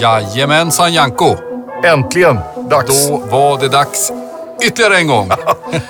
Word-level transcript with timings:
Jajamensan 0.00 0.92
Janko. 0.92 1.36
Äntligen 1.84 2.38
dags. 2.70 3.08
Då 3.08 3.16
var 3.16 3.60
det 3.60 3.68
dags 3.68 4.12
ytterligare 4.62 4.96
en 4.96 5.06
gång. 5.06 5.30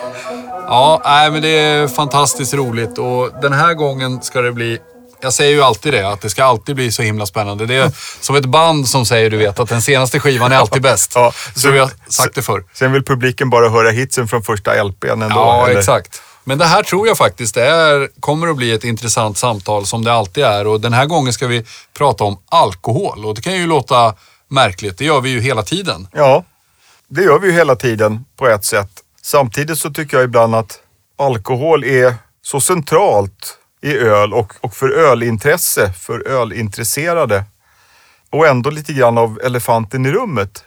ja, 0.67 1.03
nej, 1.05 1.31
men 1.31 1.43
det 1.43 1.49
är 1.49 1.89
fantastiskt 1.89 2.55
roligt 2.55 2.99
och 2.99 3.31
den 3.43 3.53
här 3.53 3.75
gången 3.75 4.23
ska 4.23 4.41
det 4.41 4.53
bli 4.53 4.79
jag 5.21 5.33
säger 5.33 5.51
ju 5.53 5.63
alltid 5.63 5.93
det, 5.93 6.09
att 6.09 6.21
det 6.21 6.31
ska 6.31 6.45
alltid 6.45 6.77
bli 6.77 6.93
så 6.93 7.03
himla 7.03 7.27
spännande. 7.27 7.67
Det 7.67 7.75
är 7.75 7.93
som 8.21 8.37
ett 8.37 8.47
band 8.47 8.89
som 8.89 9.07
säger, 9.07 9.31
du 9.31 9.37
vet, 9.37 9.61
att 9.61 9.69
den 9.69 9.83
senaste 9.83 10.21
skivan 10.21 10.53
är 10.53 10.57
alltid 10.57 10.83
bäst. 10.93 11.13
Ja, 11.15 11.33
så 11.55 11.71
vi 11.71 11.79
har 11.79 11.91
sagt 12.09 12.35
det 12.35 12.43
förr. 12.43 12.65
Sen 12.75 12.93
vill 12.93 13.05
publiken 13.05 13.51
bara 13.51 13.69
höra 13.69 13.91
hitsen 13.91 14.29
från 14.29 14.43
första 14.43 14.83
LPn 14.83 15.11
ändå. 15.11 15.29
Ja, 15.29 15.67
eller? 15.69 15.79
exakt. 15.79 16.23
Men 16.45 16.59
det 16.59 16.65
här 16.65 16.83
tror 16.83 17.07
jag 17.09 17.19
faktiskt 17.19 17.57
är, 17.57 18.21
kommer 18.21 18.49
att 18.49 18.57
bli 18.57 18.73
ett 18.73 18.85
intressant 18.85 19.39
samtal 19.39 19.87
som 19.87 20.05
det 20.05 20.13
alltid 20.13 20.45
är. 20.45 20.67
Och 20.67 20.81
den 20.81 20.93
här 20.93 21.07
gången 21.07 21.33
ska 21.33 21.47
vi 21.47 21.65
prata 21.95 22.25
om 22.25 22.39
alkohol. 22.49 23.25
Och 23.25 23.35
det 23.35 23.43
kan 23.43 23.57
ju 23.57 23.67
låta 23.67 24.15
märkligt, 24.49 24.99
det 24.99 25.05
gör 25.05 25.21
vi 25.21 25.31
ju 25.31 25.41
hela 25.41 25.63
tiden. 25.63 26.09
Ja, 26.13 26.45
det 27.09 27.23
gör 27.23 27.39
vi 27.39 27.47
ju 27.47 27.53
hela 27.53 27.77
tiden 27.77 28.25
på 28.37 28.49
ett 28.49 28.65
sätt. 28.65 28.91
Samtidigt 29.23 29.79
så 29.79 29.91
tycker 29.91 30.17
jag 30.17 30.25
ibland 30.25 30.55
att 30.55 30.81
alkohol 31.19 31.85
är 31.85 32.15
så 32.43 32.61
centralt 32.61 33.59
i 33.83 33.97
öl 33.97 34.35
och, 34.35 34.53
och 34.61 34.75
för 34.75 34.91
ölintresse, 34.91 35.93
för 35.93 36.29
ölintresserade. 36.29 37.45
Och 38.31 38.47
ändå 38.47 38.71
lite 38.71 38.93
grann 38.93 39.19
av 39.19 39.41
elefanten 39.45 40.07
i 40.07 40.11
rummet. 40.11 40.65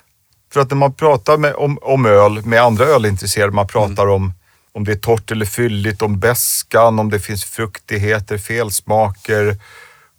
För 0.53 0.61
att 0.61 0.69
när 0.69 0.77
man 0.77 0.93
pratar 0.93 1.37
med, 1.37 1.55
om, 1.55 1.79
om 1.81 2.05
öl 2.05 2.45
med 2.45 2.61
andra 2.61 2.85
ölintresserade, 2.85 3.51
man 3.51 3.67
pratar 3.67 4.03
mm. 4.03 4.15
om 4.15 4.33
om 4.75 4.83
det 4.83 4.91
är 4.91 4.95
torrt 4.95 5.31
eller 5.31 5.45
fylligt, 5.45 6.01
om 6.01 6.19
bäskan, 6.19 6.99
om 6.99 7.09
det 7.09 7.19
finns 7.19 7.43
fruktigheter, 7.43 8.37
felsmaker, 8.37 9.57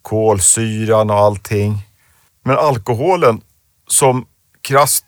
kolsyran 0.01 1.09
och 1.09 1.15
allting. 1.15 1.87
Men 2.43 2.57
alkoholen 2.57 3.41
som 3.87 4.25
krast 4.61 5.05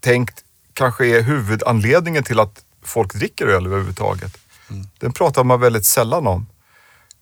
tänkt 0.00 0.44
kanske 0.72 1.06
är 1.06 1.22
huvudanledningen 1.22 2.24
till 2.24 2.40
att 2.40 2.64
folk 2.82 3.14
dricker 3.14 3.46
öl 3.46 3.66
överhuvudtaget. 3.66 4.38
Mm. 4.70 4.86
Den 4.98 5.12
pratar 5.12 5.44
man 5.44 5.60
väldigt 5.60 5.86
sällan 5.86 6.26
om. 6.26 6.46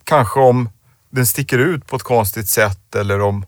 Kanske 0.05 0.41
om 0.41 0.69
den 1.11 1.27
sticker 1.27 1.59
ut 1.59 1.87
på 1.87 1.97
ett 1.97 2.03
konstigt 2.03 2.49
sätt 2.49 2.95
eller 2.95 3.21
om 3.21 3.47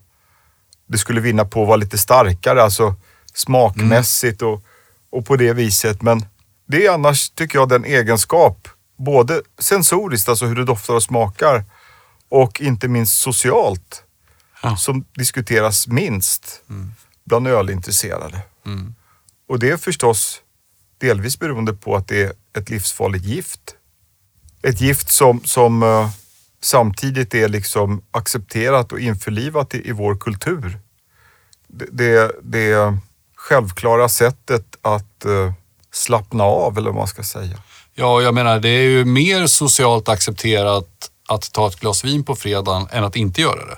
det 0.87 0.97
skulle 0.97 1.21
vinna 1.21 1.45
på 1.45 1.61
att 1.61 1.67
vara 1.67 1.77
lite 1.77 1.97
starkare, 1.97 2.63
alltså 2.63 2.95
smakmässigt 3.33 4.41
mm. 4.41 4.53
och, 4.53 4.63
och 5.09 5.25
på 5.25 5.35
det 5.35 5.53
viset. 5.53 6.01
Men 6.01 6.25
det 6.65 6.85
är 6.85 6.91
annars, 6.91 7.29
tycker 7.29 7.59
jag, 7.59 7.69
den 7.69 7.85
egenskap, 7.85 8.67
både 8.97 9.41
sensoriskt, 9.59 10.29
alltså 10.29 10.45
hur 10.45 10.55
det 10.55 10.65
doftar 10.65 10.93
och 10.93 11.03
smakar, 11.03 11.63
och 12.29 12.61
inte 12.61 12.87
minst 12.87 13.19
socialt, 13.19 14.03
ja. 14.63 14.77
som 14.77 15.05
diskuteras 15.15 15.87
minst 15.87 16.63
mm. 16.69 16.91
bland 17.23 17.47
ölintresserade. 17.47 18.41
Mm. 18.65 18.95
Och 19.47 19.59
det 19.59 19.69
är 19.69 19.77
förstås 19.77 20.41
delvis 20.97 21.39
beroende 21.39 21.73
på 21.73 21.95
att 21.95 22.07
det 22.07 22.23
är 22.23 22.33
ett 22.57 22.69
livsfarligt 22.69 23.25
gift. 23.25 23.75
Ett 24.61 24.81
gift 24.81 25.09
som, 25.09 25.41
som 25.43 25.83
uh, 25.83 26.09
samtidigt 26.61 27.33
är 27.33 27.47
liksom 27.47 28.01
accepterat 28.11 28.91
och 28.91 28.99
införlivat 28.99 29.75
i, 29.75 29.89
i 29.89 29.91
vår 29.91 30.15
kultur. 30.15 30.79
Det, 31.67 31.85
det, 31.91 32.31
det 32.43 32.97
självklara 33.35 34.09
sättet 34.09 34.77
att 34.81 35.25
uh, 35.25 35.53
slappna 35.95 36.43
av 36.43 36.77
eller 36.77 36.89
vad 36.89 36.99
man 36.99 37.07
ska 37.07 37.23
säga. 37.23 37.57
Ja, 37.95 38.21
jag 38.21 38.33
menar 38.33 38.59
det 38.59 38.69
är 38.69 38.83
ju 38.83 39.05
mer 39.05 39.47
socialt 39.47 40.09
accepterat 40.09 40.87
att 41.27 41.51
ta 41.51 41.67
ett 41.67 41.79
glas 41.79 42.03
vin 42.03 42.23
på 42.23 42.35
fredagen 42.35 42.87
än 42.91 43.03
att 43.03 43.15
inte 43.15 43.41
göra 43.41 43.65
det. 43.65 43.77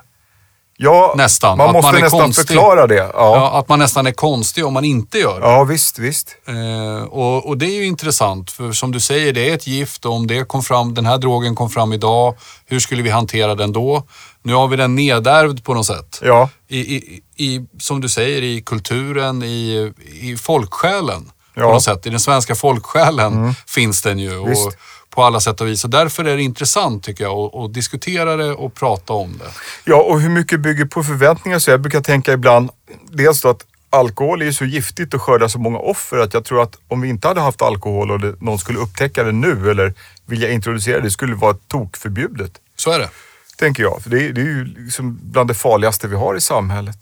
Ja, 0.79 1.13
nästan. 1.17 1.57
man 1.57 1.73
måste 1.73 1.91
man 1.91 2.01
nästan 2.01 2.19
konstig. 2.19 2.47
förklara 2.47 2.87
det. 2.87 2.95
Ja. 2.95 3.11
ja. 3.13 3.59
att 3.59 3.69
man 3.69 3.79
nästan 3.79 4.07
är 4.07 4.11
konstig 4.11 4.65
om 4.65 4.73
man 4.73 4.85
inte 4.85 5.19
gör 5.19 5.39
det. 5.39 5.47
Ja, 5.47 5.63
visst, 5.63 5.99
visst. 5.99 6.35
Eh, 6.47 7.03
och, 7.03 7.45
och, 7.45 7.57
det 7.57 7.65
är 7.65 7.75
ju 7.75 7.85
intressant, 7.85 8.51
för 8.51 8.71
som 8.71 8.91
du 8.91 8.99
säger, 8.99 9.33
det 9.33 9.49
är 9.49 9.53
ett 9.53 9.67
gift 9.67 10.05
och 10.05 10.13
om 10.13 10.27
det 10.27 10.47
kom 10.47 10.63
fram, 10.63 10.93
den 10.93 11.05
här 11.05 11.17
drogen 11.17 11.55
kom 11.55 11.69
fram 11.69 11.93
idag, 11.93 12.35
hur 12.65 12.79
skulle 12.79 13.03
vi 13.03 13.09
hantera 13.09 13.55
den 13.55 13.71
då? 13.73 14.03
Nu 14.43 14.53
har 14.53 14.67
vi 14.67 14.75
den 14.75 14.95
nedärvd 14.95 15.63
på 15.63 15.73
något 15.73 15.85
sätt. 15.85 16.21
Ja. 16.23 16.49
I, 16.67 16.95
i, 16.95 17.21
i 17.35 17.65
som 17.79 18.01
du 18.01 18.09
säger, 18.09 18.41
i 18.41 18.61
kulturen, 18.61 19.43
i, 19.43 19.93
i 20.21 20.37
folksjälen 20.37 21.31
ja. 21.61 21.67
på 21.67 21.73
något 21.73 21.83
sätt. 21.83 22.05
I 22.05 22.09
den 22.09 22.19
svenska 22.19 22.55
folksjälen 22.55 23.33
mm. 23.33 23.53
finns 23.67 24.01
den 24.01 24.19
ju. 24.19 24.37
Och, 24.37 24.73
på 25.17 25.23
alla 25.23 25.39
sätt 25.39 25.61
och 25.61 25.67
vis. 25.67 25.83
Och 25.83 25.89
därför 25.89 26.25
är 26.25 26.37
det 26.37 26.43
intressant 26.43 27.03
tycker 27.03 27.23
jag 27.23 27.55
att, 27.55 27.73
diskutera 27.73 28.35
det 28.35 28.51
och 28.51 28.73
prata 28.73 29.13
om 29.13 29.37
det. 29.37 29.51
Ja, 29.83 29.95
och 29.95 30.21
hur 30.21 30.29
mycket 30.29 30.59
bygger 30.59 30.85
på 30.85 31.03
förväntningar? 31.03 31.59
Så 31.59 31.71
jag 31.71 31.81
brukar 31.81 32.01
tänka 32.01 32.33
ibland, 32.33 32.69
dels 33.09 33.41
då 33.41 33.49
att 33.49 33.65
alkohol 33.89 34.41
är 34.41 34.51
så 34.51 34.65
giftigt 34.65 35.13
och 35.13 35.21
skördar 35.21 35.47
så 35.47 35.59
många 35.59 35.79
offer 35.79 36.17
att 36.17 36.33
jag 36.33 36.45
tror 36.45 36.61
att 36.61 36.77
om 36.87 37.01
vi 37.01 37.09
inte 37.09 37.27
hade 37.27 37.41
haft 37.41 37.61
alkohol 37.61 38.11
och 38.11 38.19
det, 38.19 38.41
någon 38.41 38.59
skulle 38.59 38.79
upptäcka 38.79 39.23
det 39.23 39.31
nu 39.31 39.71
eller 39.71 39.93
vilja 40.25 40.51
introducera 40.51 40.99
det, 40.99 41.11
skulle 41.11 41.33
det 41.33 41.39
vara 41.39 41.57
tokförbjudet. 41.67 42.51
Så 42.75 42.91
är 42.91 42.99
det. 42.99 43.09
Tänker 43.57 43.83
jag. 43.83 44.01
För 44.01 44.09
det, 44.09 44.25
är, 44.25 44.33
det 44.33 44.41
är 44.41 44.45
ju 44.45 44.65
liksom 44.65 45.19
bland 45.21 45.49
det 45.49 45.53
farligaste 45.53 46.07
vi 46.07 46.15
har 46.15 46.35
i 46.35 46.41
samhället. 46.41 46.97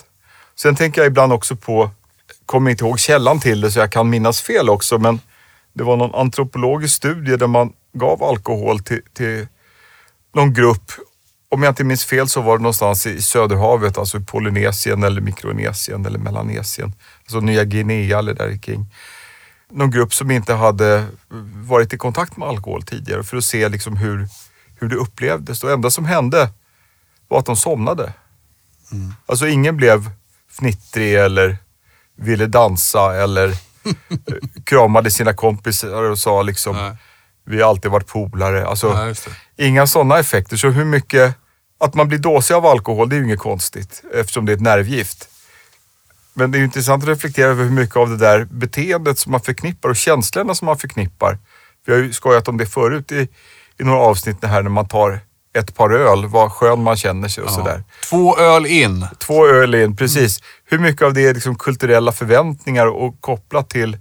Sen 0.56 0.76
tänker 0.76 1.02
jag 1.02 1.08
ibland 1.08 1.34
också 1.34 1.56
på 1.56 1.92
kommer 2.46 2.72
inte 2.72 2.86
ihåg 2.86 3.00
källan 3.00 3.40
till 3.40 3.62
det 3.62 3.72
så 3.72 3.80
jag 3.80 3.92
kan 3.92 4.10
minnas 4.10 4.42
fel 4.42 4.70
också, 4.70 5.00
men 5.00 5.20
det 5.74 5.84
var 5.84 5.98
någon 5.98 6.16
antropologisk 6.16 6.96
studie 6.96 7.38
där 7.38 7.48
man 7.48 7.74
gav 7.94 8.24
alkohol 8.24 8.80
till, 8.80 9.02
till 9.14 9.48
någon 10.34 10.54
grupp. 10.54 10.92
Om 11.50 11.64
jag 11.64 11.72
inte 11.72 11.84
minns 11.84 12.06
fel 12.06 12.28
så 12.28 12.42
var 12.42 12.58
det 12.58 12.62
någonstans 12.62 13.08
i 13.08 13.22
Söderhavet, 13.22 13.98
alltså 13.98 14.18
i 14.18 14.22
Polynesien 14.22 15.04
eller 15.04 15.22
Mikronesien 15.22 16.06
eller 16.06 16.20
Melanesien. 16.20 16.94
Alltså 17.20 17.40
Nya 17.40 17.64
Guinea 17.64 18.20
eller 18.20 18.34
där 18.34 18.58
kring. 18.58 18.86
Någon 19.72 19.92
grupp 19.92 20.14
som 20.14 20.32
inte 20.32 20.54
hade 20.54 21.06
varit 21.54 21.94
i 21.94 21.98
kontakt 21.98 22.38
med 22.38 22.48
alkohol 22.48 22.84
tidigare 22.84 23.24
för 23.24 23.38
att 23.38 23.44
se 23.44 23.70
liksom 23.70 23.98
hur, 23.98 24.28
hur 24.80 24.90
det 24.90 24.96
upplevdes. 24.96 25.62
Det 25.62 25.74
enda 25.74 25.90
som 25.90 26.06
hände 26.06 26.50
var 27.28 27.40
att 27.40 27.46
de 27.46 27.56
somnade. 27.56 28.14
Mm. 28.92 29.14
Alltså 29.26 29.48
ingen 29.48 29.78
blev 29.78 30.10
fnittrig 30.50 31.16
eller 31.16 31.58
ville 32.16 32.46
dansa 32.46 33.16
eller 33.16 33.54
kramade 34.66 35.12
sina 35.12 35.34
kompisar 35.34 36.04
och 36.04 36.20
sa 36.20 36.42
liksom 36.42 36.76
Nej. 36.76 36.98
vi 37.46 37.62
har 37.62 37.70
alltid 37.70 37.92
varit 37.92 38.08
polare. 38.08 38.68
Alltså, 38.68 38.94
Nej, 38.94 39.16
inga 39.58 39.88
sådana 39.88 40.20
effekter. 40.20 40.58
Så 40.58 40.70
hur 40.70 40.86
mycket, 40.86 41.36
att 41.80 41.94
man 41.94 42.08
blir 42.08 42.20
dåsig 42.20 42.54
av 42.54 42.66
alkohol, 42.66 43.10
det 43.10 43.16
är 43.16 43.18
ju 43.18 43.26
inget 43.26 43.40
konstigt 43.40 44.04
eftersom 44.14 44.46
det 44.46 44.52
är 44.52 44.56
ett 44.56 44.62
nervgift. 44.62 45.30
Men 46.34 46.52
det 46.52 46.58
är 46.58 46.60
ju 46.60 46.66
intressant 46.66 47.04
att 47.04 47.10
reflektera 47.10 47.48
över 47.48 47.64
hur 47.64 47.72
mycket 47.72 47.96
av 47.96 48.10
det 48.10 48.18
där 48.18 48.48
beteendet 48.52 49.20
som 49.20 49.32
man 49.32 49.42
förknippar 49.42 49.90
och 49.90 49.96
känslorna 49.96 50.56
som 50.56 50.66
man 50.66 50.78
förknippar. 50.78 51.38
Vi 51.86 51.94
har 51.94 52.00
ju 52.00 52.14
skojat 52.14 52.48
om 52.48 52.58
det 52.58 52.66
förut 52.66 53.12
i, 53.12 53.28
i 53.78 53.84
några 53.84 54.00
avsnitt 54.00 54.44
här 54.44 54.64
när 54.64 54.70
man 54.70 54.88
tar 54.88 55.20
ett 55.56 55.76
par 55.76 55.90
öl, 55.90 56.26
vad 56.26 56.52
skön 56.52 56.84
man 56.84 56.98
känner 56.98 57.28
sig 57.28 57.44
och 57.44 57.50
ja. 57.50 57.54
sådär. 57.54 57.84
Två 58.10 58.38
öl 58.38 58.66
in. 58.66 59.08
Två 59.20 59.48
öl 59.48 59.76
in, 59.76 59.96
precis. 59.96 60.40
Mm. 60.40 60.50
Hur 60.66 60.80
mycket 60.80 61.02
av 61.02 61.14
det 61.14 61.26
är 61.26 61.34
liksom 61.34 61.56
kulturella 61.56 62.12
förväntningar 62.12 62.88
och 62.88 63.22
kopplat 63.22 63.70
till 63.70 63.98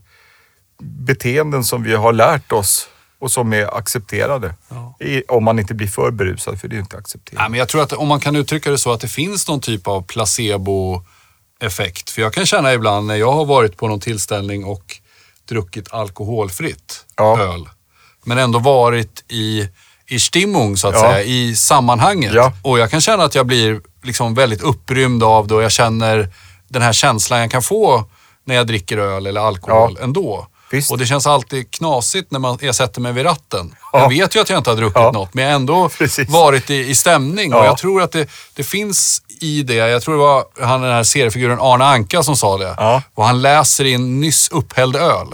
beteenden 0.82 1.64
som 1.64 1.82
vi 1.82 1.94
har 1.94 2.12
lärt 2.12 2.52
oss 2.52 2.88
och 3.18 3.30
som 3.30 3.52
är 3.52 3.78
accepterade. 3.78 4.54
Ja. 4.68 4.96
I, 5.00 5.22
om 5.28 5.44
man 5.44 5.58
inte 5.58 5.74
blir 5.74 5.88
för 5.88 6.10
berusad, 6.10 6.60
för 6.60 6.68
det 6.68 6.72
är 6.72 6.76
ju 6.76 6.82
inte 6.82 6.96
accepterat. 6.96 7.42
Ja, 7.42 7.48
men 7.48 7.58
jag 7.58 7.68
tror 7.68 7.82
att 7.82 7.92
om 7.92 8.08
man 8.08 8.20
kan 8.20 8.36
uttrycka 8.36 8.70
det 8.70 8.78
så 8.78 8.92
att 8.92 9.00
det 9.00 9.08
finns 9.08 9.48
någon 9.48 9.60
typ 9.60 9.88
av 9.88 10.02
placebo-effekt. 10.02 12.10
För 12.10 12.22
jag 12.22 12.32
kan 12.32 12.46
känna 12.46 12.74
ibland 12.74 13.06
när 13.06 13.16
jag 13.16 13.32
har 13.32 13.44
varit 13.44 13.76
på 13.76 13.88
någon 13.88 14.00
tillställning 14.00 14.64
och 14.64 14.96
druckit 15.48 15.92
alkoholfritt 15.92 17.04
ja. 17.16 17.40
öl, 17.40 17.68
men 18.24 18.38
ändå 18.38 18.58
varit 18.58 19.24
i 19.28 19.68
i 20.08 20.18
stimmung 20.18 20.76
så 20.76 20.88
att 20.88 20.94
ja. 20.94 21.00
säga, 21.00 21.22
i 21.22 21.56
sammanhanget. 21.56 22.32
Ja. 22.34 22.52
Och 22.62 22.78
jag 22.78 22.90
kan 22.90 23.00
känna 23.00 23.24
att 23.24 23.34
jag 23.34 23.46
blir 23.46 23.80
liksom 24.02 24.34
väldigt 24.34 24.62
upprymd 24.62 25.22
av 25.22 25.46
det 25.46 25.54
och 25.54 25.62
jag 25.62 25.72
känner 25.72 26.28
den 26.68 26.82
här 26.82 26.92
känslan 26.92 27.40
jag 27.40 27.50
kan 27.50 27.62
få 27.62 28.04
när 28.44 28.54
jag 28.54 28.66
dricker 28.66 28.98
öl 28.98 29.26
eller 29.26 29.40
alkohol 29.40 29.96
ja. 29.98 30.04
ändå. 30.04 30.46
Visst. 30.70 30.90
Och 30.90 30.98
det 30.98 31.06
känns 31.06 31.26
alltid 31.26 31.70
knasigt 31.70 32.30
när 32.30 32.38
man, 32.38 32.58
jag 32.60 32.74
sätter 32.74 33.00
mig 33.00 33.12
vid 33.12 33.24
ratten. 33.24 33.74
Ja. 33.92 34.00
Jag 34.00 34.08
vet 34.08 34.36
ju 34.36 34.40
att 34.40 34.50
jag 34.50 34.58
inte 34.58 34.70
har 34.70 34.76
druckit 34.76 34.96
ja. 34.96 35.12
något, 35.12 35.34
men 35.34 35.44
jag 35.44 35.50
har 35.50 35.56
ändå 35.56 35.88
Precis. 35.88 36.28
varit 36.28 36.70
i, 36.70 36.74
i 36.74 36.94
stämning. 36.94 37.50
Ja. 37.50 37.60
Och 37.60 37.66
jag 37.66 37.78
tror 37.78 38.02
att 38.02 38.12
det, 38.12 38.28
det 38.54 38.64
finns 38.64 39.22
i 39.40 39.62
det, 39.62 39.74
jag 39.74 40.02
tror 40.02 40.14
det 40.14 40.20
var 40.20 40.44
han 40.60 40.82
den 40.82 40.92
här 40.92 41.02
seriefiguren 41.02 41.58
Arne 41.60 41.84
Anka 41.84 42.22
som 42.22 42.36
sa 42.36 42.58
det. 42.58 42.74
Ja. 42.76 43.02
Och 43.14 43.24
han 43.24 43.42
läser 43.42 43.84
in 43.84 44.20
nyss 44.20 44.48
upphälld 44.48 44.96
öl. 44.96 45.26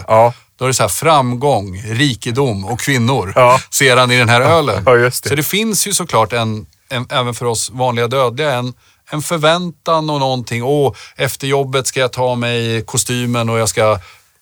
Då 0.61 0.65
är 0.65 0.67
det 0.67 0.73
så 0.73 0.83
här 0.83 0.89
framgång, 0.89 1.81
rikedom 1.85 2.65
och 2.65 2.79
kvinnor 2.79 3.33
ja. 3.35 3.59
ser 3.69 3.97
han 3.97 4.11
i 4.11 4.17
den 4.17 4.29
här 4.29 4.41
ölen. 4.41 4.83
Ja, 4.85 4.93
det. 4.93 5.11
Så 5.11 5.35
det 5.35 5.43
finns 5.43 5.87
ju 5.87 5.93
såklart 5.93 6.33
en, 6.33 6.65
en, 6.89 7.05
även 7.09 7.33
för 7.33 7.45
oss 7.45 7.69
vanliga 7.69 8.07
dödliga, 8.07 8.53
en, 8.53 8.73
en 9.11 9.21
förväntan 9.21 10.09
och 10.09 10.19
någonting. 10.19 10.63
Åh, 10.63 10.93
efter 11.15 11.47
jobbet 11.47 11.87
ska 11.87 11.99
jag 11.99 12.11
ta 12.11 12.35
mig 12.35 12.81
kostymen 12.85 13.49
och 13.49 13.59
jag 13.59 13.69
ska 13.69 13.99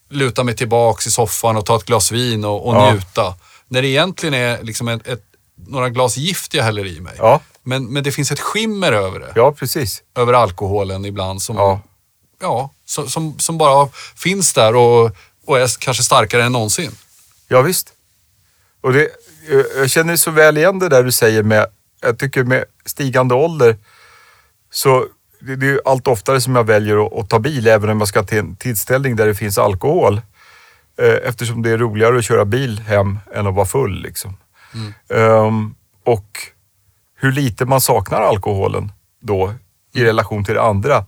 luta 0.10 0.44
mig 0.44 0.56
tillbaks 0.56 1.08
i 1.08 1.12
soffan 1.12 1.58
och 1.58 1.66
ta 1.66 1.76
ett 1.76 1.86
glas 1.86 2.12
vin 2.12 2.46
och, 2.46 2.68
och 2.68 2.76
ja. 2.76 2.92
njuta. 2.92 3.36
När 3.68 3.82
det 3.82 3.88
egentligen 3.88 4.34
är 4.34 4.64
liksom 4.64 4.88
ett, 4.88 5.08
ett 5.08 5.24
några 5.68 5.90
glas 5.90 6.18
gift 6.18 6.54
jag 6.54 6.64
häller 6.64 6.86
i 6.86 7.00
mig. 7.00 7.14
Ja, 7.18 7.42
Men, 7.64 7.86
men 7.86 8.04
det 8.04 8.12
finns 8.12 8.32
ett 8.32 8.40
skimmer 8.40 8.92
över 8.92 9.20
det. 9.20 9.32
ja 9.36 9.52
precis. 9.52 10.02
Över 10.18 10.34
alkoholen 10.34 11.06
ibland 11.06 11.42
som, 11.42 11.56
Ja. 11.56 11.82
ja, 12.42 12.70
som, 12.86 13.10
som, 13.10 13.40
som 13.40 13.58
bara 13.58 13.90
finns 14.16 14.54
där 14.54 14.76
och, 14.76 15.12
och 15.50 15.60
är 15.60 15.80
kanske 15.80 16.04
starkare 16.04 16.44
än 16.44 16.52
någonsin. 16.52 16.92
Ja, 17.48 17.62
visst. 17.62 17.94
Och 18.82 18.94
det, 18.94 19.10
jag- 19.50 19.66
jag 19.78 19.90
känner 19.90 20.16
så 20.16 20.32
väl 20.32 20.58
igen 20.58 20.80
det 20.80 20.90
där 20.90 21.04
du 21.04 21.12
säger 21.12 21.44
med, 21.44 21.66
jag 22.02 22.20
tycker 22.20 22.44
med 22.44 22.66
stigande 22.86 23.36
ålder 23.36 23.78
så 24.72 25.06
det, 25.40 25.56
det 25.56 25.66
är 25.66 25.70
ju 25.72 25.80
allt 25.86 26.08
oftare 26.08 26.42
som 26.42 26.56
jag 26.56 26.64
väljer 26.64 27.06
att, 27.06 27.14
att 27.14 27.30
ta 27.30 27.40
bil 27.40 27.68
även 27.68 27.90
om 27.90 28.00
jag 28.00 28.08
ska 28.08 28.24
till 28.24 28.38
en 28.38 28.56
tillställning 28.56 29.16
där 29.16 29.28
det 29.28 29.36
finns 29.36 29.58
alkohol. 29.58 30.22
Eh, 31.02 31.16
Eftersom 31.30 31.62
det 31.62 31.70
är 31.72 31.78
roligare 31.78 32.18
att 32.18 32.26
köra 32.26 32.46
bil 32.46 32.80
hem 32.80 33.20
än 33.34 33.48
att 33.48 33.56
vara 33.56 33.66
full. 33.66 34.02
Liksom. 34.02 34.38
Ehm, 35.10 35.76
och 36.06 36.38
hur 37.16 37.32
lite 37.32 37.66
man 37.66 37.82
saknar 37.82 38.22
alkoholen 38.22 38.92
då 39.22 39.54
i 39.94 40.04
relation 40.04 40.46
till 40.46 40.54
det 40.56 40.62
andra. 40.62 41.06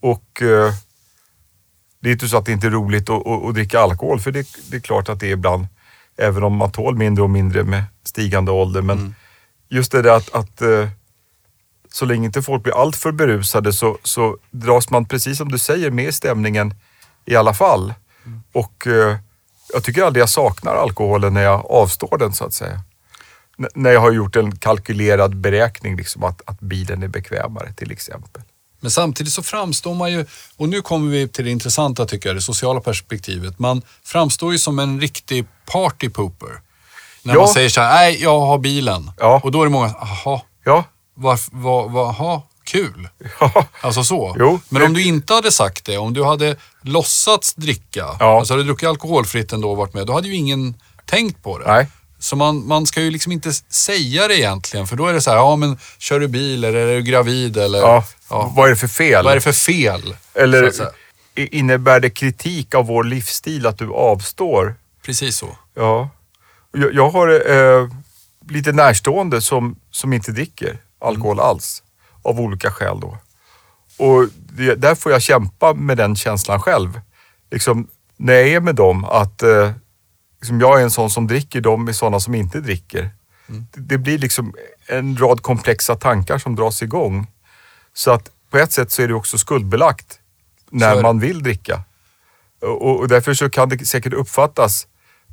Och 0.00 0.42
eh, 0.42 0.72
det 2.02 2.08
är 2.08 2.12
inte 2.12 2.28
så 2.28 2.36
att 2.36 2.46
det 2.46 2.52
inte 2.52 2.66
är 2.66 2.70
roligt 2.70 3.10
att, 3.10 3.26
att, 3.26 3.44
att 3.44 3.54
dricka 3.54 3.80
alkohol, 3.80 4.20
för 4.20 4.32
det, 4.32 4.46
det 4.70 4.76
är 4.76 4.80
klart 4.80 5.08
att 5.08 5.20
det 5.20 5.26
är 5.26 5.32
ibland, 5.32 5.66
även 6.18 6.42
om 6.42 6.56
man 6.56 6.72
tål 6.72 6.96
mindre 6.96 7.24
och 7.24 7.30
mindre 7.30 7.64
med 7.64 7.84
stigande 8.04 8.50
ålder. 8.52 8.82
Men 8.82 9.14
just 9.68 9.92
det 9.92 10.02
där 10.02 10.16
att, 10.16 10.34
att 10.34 10.62
eh, 10.62 10.88
så 11.92 12.04
länge 12.04 12.26
inte 12.26 12.42
folk 12.42 12.62
blir 12.62 12.80
alltför 12.82 13.12
berusade 13.12 13.72
så, 13.72 13.98
så 14.02 14.36
dras 14.50 14.90
man, 14.90 15.04
precis 15.04 15.38
som 15.38 15.52
du 15.52 15.58
säger, 15.58 15.90
med 15.90 16.04
i 16.08 16.12
stämningen 16.12 16.74
i 17.24 17.36
alla 17.36 17.54
fall. 17.54 17.94
Och 18.52 18.86
eh, 18.86 19.16
jag 19.72 19.84
tycker 19.84 20.02
aldrig 20.02 20.22
jag 20.22 20.28
saknar 20.28 20.74
alkoholen 20.74 21.34
när 21.34 21.42
jag 21.42 21.66
avstår 21.70 22.18
den 22.18 22.32
så 22.32 22.44
att 22.44 22.54
säga. 22.54 22.80
N- 23.58 23.68
när 23.74 23.90
jag 23.90 24.00
har 24.00 24.12
gjort 24.12 24.36
en 24.36 24.56
kalkylerad 24.56 25.36
beräkning, 25.36 25.96
liksom 25.96 26.24
att, 26.24 26.42
att 26.46 26.60
bilen 26.60 27.02
är 27.02 27.08
bekvämare 27.08 27.72
till 27.72 27.92
exempel. 27.92 28.42
Men 28.82 28.90
samtidigt 28.90 29.32
så 29.32 29.42
framstår 29.42 29.94
man 29.94 30.12
ju, 30.12 30.26
och 30.56 30.68
nu 30.68 30.82
kommer 30.82 31.10
vi 31.10 31.28
till 31.28 31.44
det 31.44 31.50
intressanta 31.50 32.06
tycker 32.06 32.28
jag, 32.28 32.36
det 32.36 32.40
sociala 32.42 32.80
perspektivet. 32.80 33.58
Man 33.58 33.82
framstår 34.04 34.52
ju 34.52 34.58
som 34.58 34.78
en 34.78 35.00
riktig 35.00 35.44
partypooper. 35.72 36.48
När 37.22 37.34
Ja. 37.34 37.40
man 37.40 37.48
säger 37.48 37.68
så 37.68 37.80
här, 37.80 37.94
nej 37.94 38.22
jag 38.22 38.40
har 38.40 38.58
bilen. 38.58 39.10
Ja. 39.18 39.40
Och 39.44 39.50
då 39.52 39.60
är 39.60 39.66
det 39.66 39.70
många, 39.70 39.94
jaha, 40.24 40.40
Ja, 40.64 40.84
varf- 41.16 41.48
vad, 41.52 41.90
vad, 41.92 42.08
aha, 42.08 42.42
kul. 42.64 43.08
ja, 43.40 43.64
Alltså 43.80 44.04
så. 44.04 44.36
Jo, 44.38 44.60
Men 44.68 44.82
om 44.82 44.94
du 44.94 45.04
inte 45.04 45.34
hade 45.34 45.52
sagt 45.52 45.84
det, 45.84 45.98
om 45.98 46.14
du 46.14 46.24
hade 46.24 46.56
låtsats 46.82 47.54
dricka, 47.54 48.06
Ja. 48.20 48.38
alltså 48.38 48.52
hade 48.54 48.62
du 48.62 48.66
druckit 48.66 48.88
alkoholfritt 48.88 49.52
ändå 49.52 49.70
och 49.70 49.76
varit 49.76 49.94
med, 49.94 50.06
då 50.06 50.12
hade 50.12 50.28
ju 50.28 50.34
ingen 50.34 50.74
tänkt 51.06 51.42
på 51.42 51.58
det. 51.58 51.66
nej. 51.72 51.86
Så 52.22 52.36
man, 52.36 52.66
man 52.66 52.86
ska 52.86 53.00
ju 53.02 53.10
liksom 53.10 53.32
inte 53.32 53.52
säga 53.52 54.28
det 54.28 54.38
egentligen, 54.38 54.86
för 54.86 54.96
då 54.96 55.06
är 55.06 55.12
det 55.12 55.20
så 55.20 55.30
här, 55.30 55.36
ja 55.36 55.56
men 55.56 55.78
kör 55.98 56.20
du 56.20 56.28
bil 56.28 56.64
eller 56.64 56.78
är 56.86 56.94
du 56.96 57.02
gravid 57.02 57.56
eller 57.56 57.78
Ja. 57.78 58.04
ja, 58.30 58.52
Vad 58.56 58.66
är 58.66 58.70
det 58.70 58.76
för 58.76 58.88
fel? 58.88 59.24
vad 59.24 59.30
är 59.30 59.34
det 59.34 59.40
för 59.40 59.52
fel? 59.52 60.16
Eller 60.34 60.72
innebär 61.34 62.00
det 62.00 62.10
kritik 62.10 62.74
av 62.74 62.86
vår 62.86 63.04
livsstil 63.04 63.66
att 63.66 63.78
du 63.78 63.92
avstår? 63.92 64.74
Precis 65.06 65.36
så. 65.36 65.56
Ja. 65.74 66.08
Jag, 66.72 66.94
jag 66.94 67.10
har 67.10 67.50
eh, 67.50 67.88
lite 68.50 68.72
närstående 68.72 69.40
som, 69.40 69.76
som 69.90 70.12
inte 70.12 70.32
dricker 70.32 70.78
alkohol 71.00 71.40
alls. 71.40 71.82
Av 72.22 72.40
olika 72.40 72.70
skäl 72.70 73.00
då. 73.00 73.18
Och 73.98 74.28
det, 74.34 74.74
där 74.74 74.94
får 74.94 75.12
jag 75.12 75.22
kämpa 75.22 75.74
med 75.74 75.96
den 75.96 76.16
känslan 76.16 76.60
själv. 76.60 77.00
Liksom, 77.50 77.88
när 78.16 78.34
jag 78.34 78.48
är 78.48 78.60
med 78.60 78.74
dem, 78.74 79.04
att 79.04 79.42
eh, 79.42 79.70
liksom 80.42 80.60
jag 80.60 80.80
är 80.80 80.84
en 80.84 80.90
sån 80.90 81.10
som 81.10 81.26
dricker, 81.26 81.60
de 81.60 81.88
är 81.88 81.92
sådana 81.92 82.20
som 82.20 82.34
inte 82.34 82.60
dricker. 82.60 83.10
Det, 83.46 83.80
det 83.80 83.98
blir 83.98 84.18
liksom 84.18 84.54
en 84.86 85.16
rad 85.16 85.42
komplexa 85.42 85.96
tankar 85.96 86.38
som 86.38 86.56
dras 86.56 86.82
igång. 86.82 87.26
Så 87.94 88.10
att 88.10 88.30
på 88.50 88.58
ett 88.58 88.72
sätt 88.72 88.90
så 88.90 89.02
är 89.02 89.08
det 89.08 89.14
också 89.14 89.38
skuldbelagt 89.38 90.18
när 90.70 91.02
man 91.02 91.20
vill 91.20 91.42
dricka. 91.42 91.82
Och, 92.60 93.00
och 93.00 93.08
därför 93.08 93.34
så 93.34 93.50
kan 93.50 93.68
det 93.68 93.86
säkert 93.86 94.12
uppfattas 94.12 94.86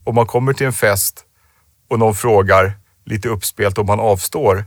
om 0.03 0.15
man 0.15 0.25
kommer 0.25 0.53
till 0.53 0.67
en 0.67 0.73
fest 0.73 1.25
och 1.87 1.99
någon 1.99 2.15
frågar 2.15 2.73
lite 3.05 3.29
uppspelt 3.29 3.77
om 3.77 3.85
man 3.85 3.99
avstår, 3.99 4.65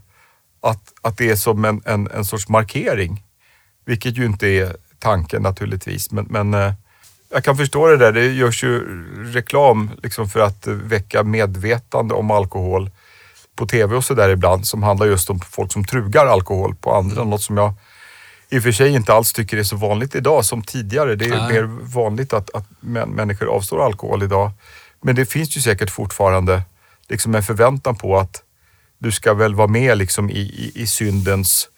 att, 0.62 0.92
att 1.02 1.18
det 1.18 1.30
är 1.30 1.36
som 1.36 1.64
en, 1.64 1.82
en, 1.84 2.10
en 2.10 2.24
sorts 2.24 2.48
markering. 2.48 3.24
Vilket 3.84 4.18
ju 4.18 4.24
inte 4.26 4.48
är 4.48 4.76
tanken 4.98 5.42
naturligtvis. 5.42 6.10
Men, 6.10 6.26
men 6.30 6.54
eh, 6.54 6.72
jag 7.32 7.44
kan 7.44 7.56
förstå 7.56 7.86
det 7.86 7.96
där. 7.96 8.12
Det 8.12 8.32
görs 8.32 8.64
ju 8.64 9.04
reklam 9.32 9.90
liksom 10.02 10.28
för 10.28 10.40
att 10.40 10.66
väcka 10.66 11.22
medvetande 11.22 12.14
om 12.14 12.30
alkohol 12.30 12.90
på 13.56 13.66
tv 13.66 13.96
och 13.96 14.04
sådär 14.04 14.28
ibland 14.28 14.66
som 14.66 14.82
handlar 14.82 15.06
just 15.06 15.30
om 15.30 15.40
folk 15.40 15.72
som 15.72 15.84
trugar 15.84 16.26
alkohol 16.26 16.74
på 16.74 16.94
andra. 16.94 17.24
Något 17.24 17.42
som 17.42 17.56
jag 17.56 17.74
i 18.50 18.58
och 18.58 18.62
för 18.62 18.72
sig 18.72 18.94
inte 18.94 19.12
alls 19.12 19.32
tycker 19.32 19.56
är 19.56 19.62
så 19.62 19.76
vanligt 19.76 20.14
idag 20.14 20.44
som 20.44 20.62
tidigare. 20.62 21.14
Det 21.14 21.24
är 21.24 21.30
Nej. 21.30 21.52
mer 21.52 21.62
vanligt 21.82 22.32
att, 22.32 22.54
att 22.54 22.64
män, 22.80 23.08
människor 23.08 23.46
avstår 23.46 23.84
alkohol 23.84 24.22
idag. 24.22 24.50
Men 25.02 25.14
det 25.14 25.26
finns 25.26 25.56
ju 25.56 25.60
säkert 25.60 25.90
fortfarande 25.90 26.62
liksom 27.08 27.34
en 27.34 27.42
förväntan 27.42 27.96
på 27.96 28.18
att 28.18 28.42
du 28.98 29.12
ska 29.12 29.34
väl 29.34 29.54
vara 29.54 29.68
med 29.68 29.98
liksom 29.98 30.30
i, 30.30 30.40
i, 30.40 30.72
i 30.74 30.86
syndens 30.86 31.68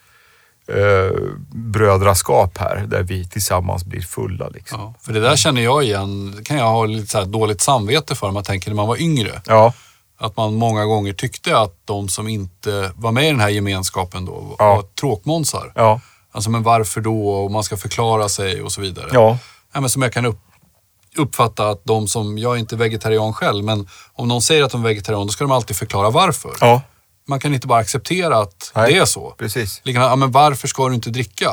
eh, 0.69 1.19
brödraskap 1.53 2.59
här, 2.59 2.77
där 2.89 3.03
vi 3.03 3.29
tillsammans 3.29 3.85
blir 3.85 4.01
fulla. 4.01 4.49
Liksom. 4.49 4.81
Ja, 4.81 4.95
för 5.01 5.13
det 5.13 5.21
där 5.21 5.37
känner 5.37 5.63
jag 5.63 5.85
igen, 5.85 6.35
det 6.37 6.45
kan 6.45 6.57
jag 6.57 6.65
ha 6.71 6.85
lite 6.87 7.07
så 7.07 7.25
dåligt 7.25 7.61
samvete 7.61 8.15
för 8.15 8.27
om 8.29 8.35
man 8.35 8.45
tänker 8.45 8.71
när 8.71 8.77
man 8.77 8.89
var 8.89 9.01
yngre. 9.03 9.43
Ja, 9.47 9.73
Att 10.19 10.37
man 10.37 10.55
många 10.55 10.85
gånger 10.85 11.13
tyckte 11.13 11.59
att 11.59 11.75
de 11.85 12.09
som 12.09 12.29
inte 12.29 12.93
var 12.97 13.13
med 13.13 13.25
i 13.25 13.31
den 13.31 13.41
här 13.41 13.49
gemenskapen 13.49 14.25
då 14.25 14.33
var 14.33 14.57
Ja. 14.59 14.83
tråkmånsar. 15.01 15.73
ja, 15.75 16.01
Alltså 16.33 16.51
men 16.51 16.63
varför 16.63 17.01
då 17.01 17.29
och 17.29 17.51
man 17.51 17.63
ska 17.65 17.77
förklara 17.77 18.29
sig 18.29 18.63
och 18.63 18.73
så 18.73 18.81
vidare. 18.81 19.09
ja, 19.13 19.39
Ja, 19.73 19.81
men 19.81 19.91
som 19.91 20.03
jag 20.03 20.13
kan 20.13 20.27
upp, 20.27 20.39
uppfatta 21.17 21.69
att 21.69 21.81
de 21.85 22.09
som, 22.09 22.39
jag 22.39 22.55
är 22.55 22.59
inte 22.59 22.77
vegetarian 22.77 23.33
själv, 23.33 23.65
men 23.65 23.89
om 24.13 24.29
någon 24.29 24.43
säger 24.43 24.63
att 24.65 24.71
de 24.73 24.81
är 24.85 24.89
vegetarian 24.89 25.27
då 25.27 25.33
ska 25.33 25.45
de 25.45 25.53
alltid 25.53 25.77
förklara 25.77 26.11
varför. 26.11 26.51
ja, 26.61 26.81
Man 27.29 27.41
kan 27.41 27.55
inte 27.55 27.67
bara 27.67 27.81
acceptera 27.81 28.39
att 28.39 28.73
Nej. 28.75 28.93
det 28.93 28.99
är 28.99 29.05
så. 29.05 29.31
precis. 29.31 29.81
Likadant, 29.85 30.11
ja, 30.11 30.17
men 30.17 30.31
varför 30.31 30.69
ska 30.69 30.89
du 30.89 30.95
inte 30.95 31.11
dricka? 31.11 31.51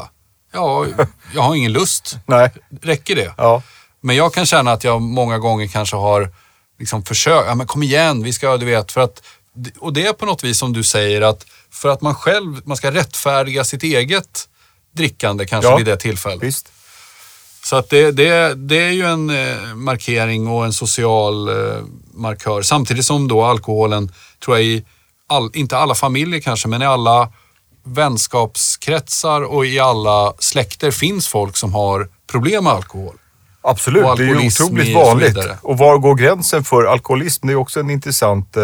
Ja, 0.53 0.85
jag 1.35 1.41
har 1.41 1.55
ingen 1.55 1.71
lust. 1.73 2.17
Nej, 2.25 2.49
Räcker 2.81 3.15
det? 3.15 3.33
ja, 3.37 3.61
Men 4.01 4.15
jag 4.15 4.33
kan 4.33 4.45
känna 4.45 4.71
att 4.71 4.83
jag 4.83 5.01
många 5.01 5.37
gånger 5.37 5.67
kanske 5.67 5.95
har 5.95 6.29
liksom 6.79 7.03
försökt, 7.05 7.47
ja 7.47 7.55
men 7.55 7.67
kom 7.67 7.83
igen, 7.83 8.23
vi 8.23 8.33
ska, 8.33 8.57
du 8.57 8.65
vet, 8.65 8.91
för 8.91 9.01
att, 9.01 9.23
och 9.79 9.93
det 9.93 10.05
är 10.07 10.13
på 10.13 10.25
något 10.25 10.43
vis 10.43 10.57
som 10.57 10.73
du 10.73 10.83
säger 10.83 11.21
att 11.21 11.45
för 11.71 11.89
att 11.89 12.01
man 12.01 12.15
själv, 12.15 12.61
man 12.63 12.77
ska 12.77 12.91
rättfärdiga 12.91 13.63
sitt 13.63 13.83
eget 13.83 14.47
drickande 14.95 15.45
kanske 15.45 15.71
Ja. 15.71 15.77
vid 15.77 15.85
det 15.85 15.97
tillfället. 15.97 16.43
visst. 16.43 16.71
Så 17.63 17.75
att 17.75 17.89
det, 17.89 18.11
det, 18.11 18.53
det 18.55 18.75
är 18.83 18.91
ju 18.91 19.05
en 19.05 19.29
eh, 19.29 19.75
markering 19.75 20.47
och 20.47 20.65
en 20.65 20.73
social 20.73 21.49
eh, 21.49 21.81
markör. 22.13 22.61
Samtidigt 22.61 23.05
som 23.05 23.27
då 23.27 23.43
alkoholen, 23.43 24.11
tror 24.45 24.57
jag 24.57 24.65
i, 24.65 24.85
all, 25.31 25.51
inte 25.53 25.77
alla 25.77 25.95
familjer 25.95 26.39
kanske, 26.39 26.67
men 26.67 26.81
i 26.81 26.85
alla 26.85 27.29
vänskapskretsar 27.83 29.41
och 29.41 29.65
i 29.65 29.79
alla 29.79 30.33
släkter 30.39 30.91
finns 30.91 31.27
folk 31.27 31.57
som 31.57 31.73
har 31.73 32.09
problem 32.31 32.63
med 32.63 32.73
alkohol. 32.73 33.15
Absolut, 33.61 34.03
Och 34.03 34.17
det 34.17 34.23
är 34.23 34.27
ju 34.27 34.47
otroligt 34.47 34.95
och 34.95 35.01
vanligt. 35.01 35.29
vidare. 35.29 35.57
Och 35.61 35.77
var 35.77 35.97
går 35.97 36.15
gränsen 36.15 36.63
för 36.63 36.83
alkoholism? 36.83 37.47
Det 37.47 37.53
är 37.53 37.57
också 37.57 37.79
en 37.79 37.89
intressant 37.89 38.57
eh, 38.57 38.63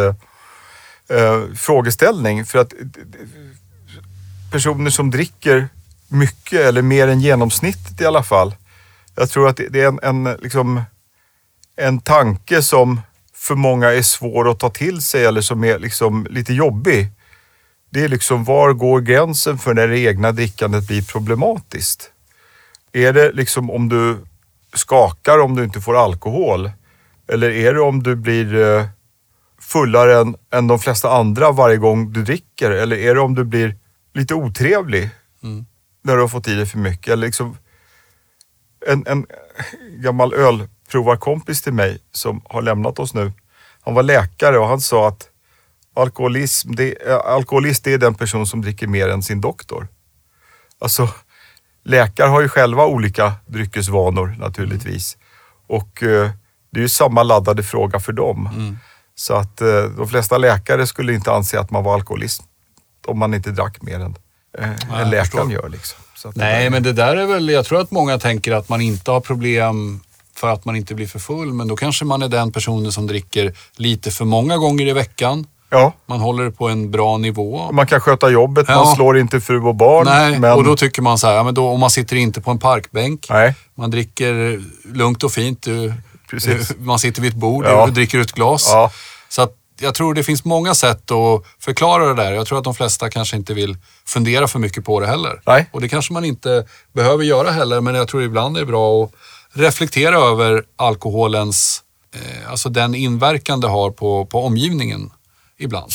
eh, 1.18 1.44
frågeställning. 1.56 2.46
För 2.46 2.60
att 2.60 2.74
eh, 2.74 2.80
personer 4.52 4.90
som 4.90 5.12
dricker 5.12 5.70
mycket, 6.08 6.60
eller 6.60 6.82
mer 6.82 7.08
än 7.08 7.22
genomsnittet 7.22 8.02
i 8.02 8.06
alla 8.06 8.24
fall. 8.24 8.56
Jag 9.16 9.30
tror 9.30 9.48
att 9.50 9.58
det, 9.58 9.68
det 9.70 9.82
är 9.82 9.88
en, 9.88 10.00
en, 10.04 10.38
liksom, 10.42 10.82
en 11.76 12.00
tanke 12.00 12.62
som 12.62 13.02
för 13.48 13.56
många 13.56 13.94
är 13.94 14.02
svår 14.02 14.52
att 14.52 14.60
ta 14.60 14.70
till 14.70 15.02
sig 15.02 15.26
eller 15.26 15.42
som 15.42 15.64
är 15.64 15.80
liksom 15.80 16.28
lite 16.30 16.54
jobbig. 16.54 17.08
Det 17.90 18.04
är 18.04 18.10
liksom, 18.10 18.44
var 18.44 18.74
går 18.74 19.02
gränsen 19.02 19.58
för 19.58 19.74
när 19.74 19.88
det 19.88 20.00
egna 20.00 20.32
drickandet 20.32 20.88
blir 20.88 21.02
problematiskt? 21.02 22.12
Är 22.92 23.14
det 23.14 23.32
liksom 23.32 23.72
om 23.72 23.90
du 23.90 24.18
skakar 24.74 25.40
om 25.40 25.56
du 25.56 25.64
inte 25.64 25.82
får 25.82 26.04
alkohol? 26.04 26.72
Eller 27.28 27.50
är 27.50 27.74
det 27.74 27.82
om 27.82 28.04
du 28.04 28.16
blir 28.16 28.56
eh, 28.56 28.86
fullare 29.62 30.20
än, 30.20 30.36
än 30.54 30.68
de 30.68 30.80
flesta 30.80 31.12
andra 31.12 31.52
varje 31.52 31.78
gång 31.78 32.14
du 32.14 32.24
dricker? 32.24 32.72
Eller 32.72 32.98
är 32.98 33.16
det 33.16 33.22
om 33.22 33.36
du 33.36 33.44
blir 33.44 33.76
lite 34.14 34.34
otrevlig 34.34 35.10
Mm. 35.44 35.66
när 36.02 36.16
du 36.16 36.22
har 36.22 36.28
fått 36.28 36.48
i 36.48 36.54
dig 36.54 36.66
för 36.66 36.78
mycket? 36.78 37.14
Eller 37.14 37.28
liksom 37.28 37.58
en, 38.88 39.08
en 39.08 39.26
gammal 39.96 40.34
ölprovarkompis 40.88 41.62
till 41.62 41.74
mig 41.74 42.00
som 42.12 42.42
har 42.46 42.62
lämnat 42.62 43.00
oss 43.00 43.14
nu. 43.14 43.32
Han 43.82 43.94
var 43.94 44.04
läkare 44.04 44.58
och 44.60 44.68
han 44.68 44.82
sa 44.82 45.08
att 45.08 45.30
alkoholism, 45.96 46.72
det, 46.76 47.08
eh, 47.10 47.16
alkoholist 47.18 47.84
det 47.84 47.94
är 47.94 47.98
den 47.98 48.14
person 48.16 48.48
som 48.48 48.62
dricker 48.62 48.88
mer 48.88 49.10
än 49.10 49.24
sin 49.24 49.42
doktor. 49.42 49.88
Alltså, 50.82 51.10
läkare 51.84 52.28
har 52.30 52.42
ju 52.42 52.50
själva 52.50 52.86
olika 52.86 53.34
dryckesvanor 53.46 54.36
naturligtvis. 54.40 55.18
Och 55.68 56.04
eh, 56.04 56.30
det 56.72 56.80
är 56.80 56.82
ju 56.82 56.90
samma 56.90 57.24
laddade 57.24 57.64
fråga 57.64 58.00
för 58.00 58.14
dem. 58.14 58.50
Mm. 58.54 58.78
Så 59.16 59.34
att 59.34 59.62
eh, 59.62 59.84
de 59.98 60.08
flesta 60.08 60.38
läkare 60.38 60.88
skulle 60.88 61.14
inte 61.14 61.32
anse 61.32 61.60
att 61.60 61.72
man 61.72 61.84
var 61.84 61.94
alkoholist 61.94 62.42
om 63.08 63.20
man 63.20 63.34
inte 63.34 63.52
drack 63.52 63.82
mer 63.82 63.96
än, 64.00 64.16
eh, 64.58 64.68
Nej, 64.70 65.02
än 65.02 65.10
läkaren 65.10 65.26
förstår. 65.48 65.52
gör. 65.52 65.70
Liksom. 65.70 66.00
Nej, 66.36 66.64
där- 66.64 66.70
men 66.70 66.84
det 66.84 66.94
där 66.94 67.16
är 67.18 67.26
väl, 67.26 67.50
jag 67.50 67.66
tror 67.66 67.82
att 67.82 67.92
många 67.92 68.20
tänker 68.20 68.52
att 68.54 68.70
man 68.70 68.82
inte 68.82 69.12
har 69.12 69.22
problem 69.22 70.00
för 70.38 70.48
att 70.48 70.66
man 70.66 70.76
inte 70.76 70.96
blir 70.96 71.08
för 71.08 71.20
full. 71.20 71.54
Men 71.54 71.68
då 71.68 71.76
kanske 71.76 72.06
man 72.06 72.22
är 72.22 72.28
den 72.28 72.52
personen 72.52 72.92
som 72.92 73.08
dricker 73.08 73.54
lite 73.76 74.12
för 74.12 74.26
många 74.26 74.58
gånger 74.58 74.86
i 74.88 74.94
veckan. 74.94 75.46
Ja, 75.70 75.94
Man 76.06 76.20
håller 76.20 76.44
det 76.44 76.52
på 76.52 76.68
en 76.70 76.92
bra 76.92 77.18
nivå. 77.18 77.72
man 77.72 77.88
kan 77.88 78.02
sköta 78.02 78.30
jobbet, 78.30 78.66
Ja. 78.70 78.84
man 78.86 78.96
slår 78.96 79.18
inte 79.20 79.42
fru 79.42 79.62
och 79.62 79.76
barn. 79.76 80.06
Nej, 80.06 80.40
men, 80.40 80.52
och 80.54 80.64
då 80.64 80.76
tycker 80.76 81.02
man 81.02 81.18
så 81.18 81.28
här, 81.28 81.34
ja, 81.34 81.44
men 81.44 81.54
då, 81.54 81.68
om 81.68 81.80
man 81.80 81.90
sitter 81.90 82.16
inte 82.16 82.42
på 82.42 82.52
en 82.52 82.60
parkbänk. 82.60 83.26
Nej. 83.30 83.54
Man 83.76 83.92
dricker 83.92 84.62
lugnt 84.96 85.24
och 85.24 85.32
fint. 85.32 85.62
Du, 85.62 85.94
Precis. 86.30 86.72
Man 86.78 87.00
sitter 87.00 87.22
vid 87.22 87.32
ett 87.32 87.38
bord 87.38 87.66
Ja. 87.66 87.84
och 87.84 87.94
dricker 87.94 88.20
ett 88.20 88.32
glas. 88.32 88.70
Ja. 88.72 88.92
Så 89.30 89.42
att 89.42 89.54
jag 89.80 89.96
tror 89.96 90.14
det 90.14 90.24
finns 90.24 90.46
många 90.46 90.76
sätt 90.76 91.12
att 91.12 91.44
förklara 91.60 92.06
det 92.06 92.14
där. 92.24 92.32
Jag 92.32 92.48
tror 92.48 92.58
att 92.58 92.64
de 92.64 92.76
flesta 92.76 93.10
kanske 93.10 93.36
inte 93.38 93.54
vill 93.54 93.78
fundera 94.06 94.48
för 94.48 94.60
mycket 94.60 94.86
på 94.86 95.00
det 95.00 95.08
heller. 95.08 95.42
Nej. 95.46 95.70
Och 95.72 95.82
det 95.82 95.90
kanske 95.90 96.14
man 96.14 96.26
inte 96.26 96.66
behöver 96.94 97.24
göra 97.24 97.52
heller, 97.52 97.82
men 97.82 97.96
jag 97.96 98.08
tror 98.08 98.24
ibland 98.24 98.56
är 98.58 98.60
det 98.62 98.66
bra 98.66 99.04
att 99.04 99.12
reflektera 99.58 100.18
över 100.18 100.64
alkoholens, 100.76 101.84
eh, 102.16 102.52
alltså 102.52 102.70
den 102.70 102.96
inverkan 102.96 103.60
det 103.60 103.68
har 103.68 103.92
på, 103.92 104.26
på 104.26 104.46
omgivningen 104.46 105.12
ibland. 105.58 105.92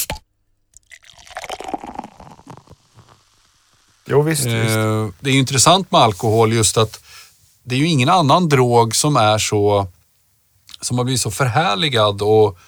Jo, 4.07 4.23
visst. 4.23 4.45
visst. 4.45 4.77
Eh, 4.77 5.09
det 5.21 5.31
är 5.31 5.35
intressant 5.35 5.91
med 5.91 6.01
alkohol 6.01 6.53
just 6.53 6.77
att 6.77 7.05
det 7.65 7.75
är 7.75 7.79
ju 7.79 7.89
ingen 7.89 8.09
annan 8.09 8.49
drog 8.49 8.97
som 8.97 9.17
är 9.17 9.39
så, 9.39 9.89
som 10.81 10.99
har 10.99 11.05
blivit 11.05 11.21
så 11.21 11.31
förhärligad 11.31 12.23
och 12.23 12.59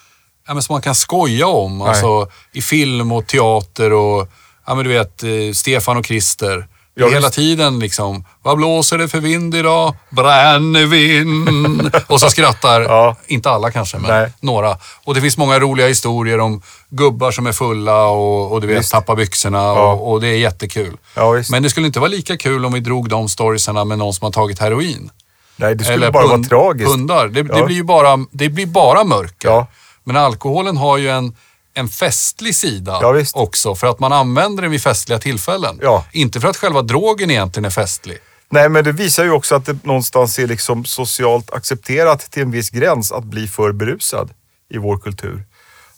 ja, 0.47 0.53
men 0.53 0.63
som 0.63 0.73
man 0.73 0.81
kan 0.81 0.95
skoja 0.95 1.47
om. 1.47 1.77
Nej. 1.77 1.87
Alltså 1.87 2.31
i 2.51 2.61
film 2.61 3.11
och 3.11 3.27
teater 3.27 3.93
och 3.93 4.27
ja, 4.65 4.75
men 4.75 4.83
du 4.83 4.89
vet 4.89 5.23
eh, 5.23 5.51
Stefan 5.53 5.97
och 5.97 6.05
Krister. 6.05 6.67
Ja, 6.97 7.07
Hela 7.09 7.29
tiden 7.29 7.79
liksom. 7.79 8.25
Vad 8.41 8.57
blåser 8.57 8.97
det 8.97 9.07
för 9.07 9.19
vind 9.19 9.55
idag? 9.55 9.95
Brännvin. 10.09 11.91
och 12.07 12.19
så 12.19 12.29
skrattar, 12.29 12.81
Ja. 12.81 13.15
inte 13.27 13.49
alla 13.49 13.71
kanske, 13.71 13.97
men 13.97 14.11
Nej. 14.11 14.31
några. 14.39 14.77
Och 15.03 15.15
det 15.15 15.21
finns 15.21 15.37
många 15.37 15.59
roliga 15.59 15.87
historier 15.87 16.39
om 16.39 16.61
gubbar 16.89 17.31
som 17.31 17.47
är 17.47 17.51
fulla 17.51 18.05
och, 18.07 18.51
och 18.51 18.61
du 18.61 18.67
vet, 18.67 18.79
Visst. 18.79 18.91
tappar 18.91 19.15
byxorna 19.15 19.57
Ja. 19.57 19.91
och, 19.93 20.11
och 20.11 20.21
det 20.21 20.27
är 20.27 20.37
jättekul. 20.37 20.97
Ja. 21.15 21.41
Men 21.51 21.63
det 21.63 21.69
skulle 21.69 21.87
inte 21.87 21.99
vara 21.99 22.09
lika 22.09 22.37
kul 22.37 22.65
om 22.65 22.73
vi 22.73 22.79
drog 22.79 23.09
de 23.09 23.29
storiesarna 23.29 23.83
med 23.85 23.97
någon 23.97 24.13
som 24.13 24.25
har 24.25 24.31
tagit 24.31 24.59
heroin. 24.59 25.09
Nej, 25.57 25.75
det 25.75 25.83
skulle 25.83 26.11
bara 26.11 26.23
pund- 26.23 26.29
vara 26.29 26.43
tragiskt. 26.43 26.91
Hundar. 26.91 27.27
Det, 27.27 27.43
det 27.43 27.63
blir 27.65 27.75
ju 27.75 27.83
bara, 27.83 28.25
det 28.31 28.49
blir 28.49 28.65
bara 28.65 29.03
mörker. 29.03 29.65
Men 30.03 30.17
alkoholen 30.17 30.77
har 30.77 30.97
ju 30.97 31.09
en, 31.09 31.35
en 31.75 31.87
festlig 31.87 32.55
sida 32.55 32.99
Ja, 33.01 33.23
också. 33.33 33.75
För 33.75 33.87
att 33.87 33.99
man 33.99 34.13
använder 34.13 34.61
den 34.61 34.71
vid 34.71 34.81
festliga 34.81 35.19
tillfällen. 35.19 35.79
Ja. 35.81 36.05
Inte 36.11 36.41
för 36.41 36.47
att 36.47 36.57
själva 36.57 36.81
drogen 36.81 37.31
egentligen 37.31 37.65
är 37.65 37.69
festlig. 37.69 38.17
Nej, 38.49 38.69
men 38.69 38.83
det 38.83 38.91
visar 38.91 39.23
ju 39.23 39.31
också 39.31 39.55
att 39.55 39.65
det 39.65 39.83
någonstans 39.85 40.39
är 40.39 40.47
liksom 40.47 40.85
socialt 40.85 41.53
accepterat 41.53 42.19
till 42.31 42.41
en 42.43 42.51
viss 42.51 42.69
gräns 42.69 43.11
att 43.11 43.23
bli 43.23 43.47
för 43.47 43.71
berusad 43.71 44.29
i 44.69 44.77
vår 44.77 44.97
kultur. 44.97 45.43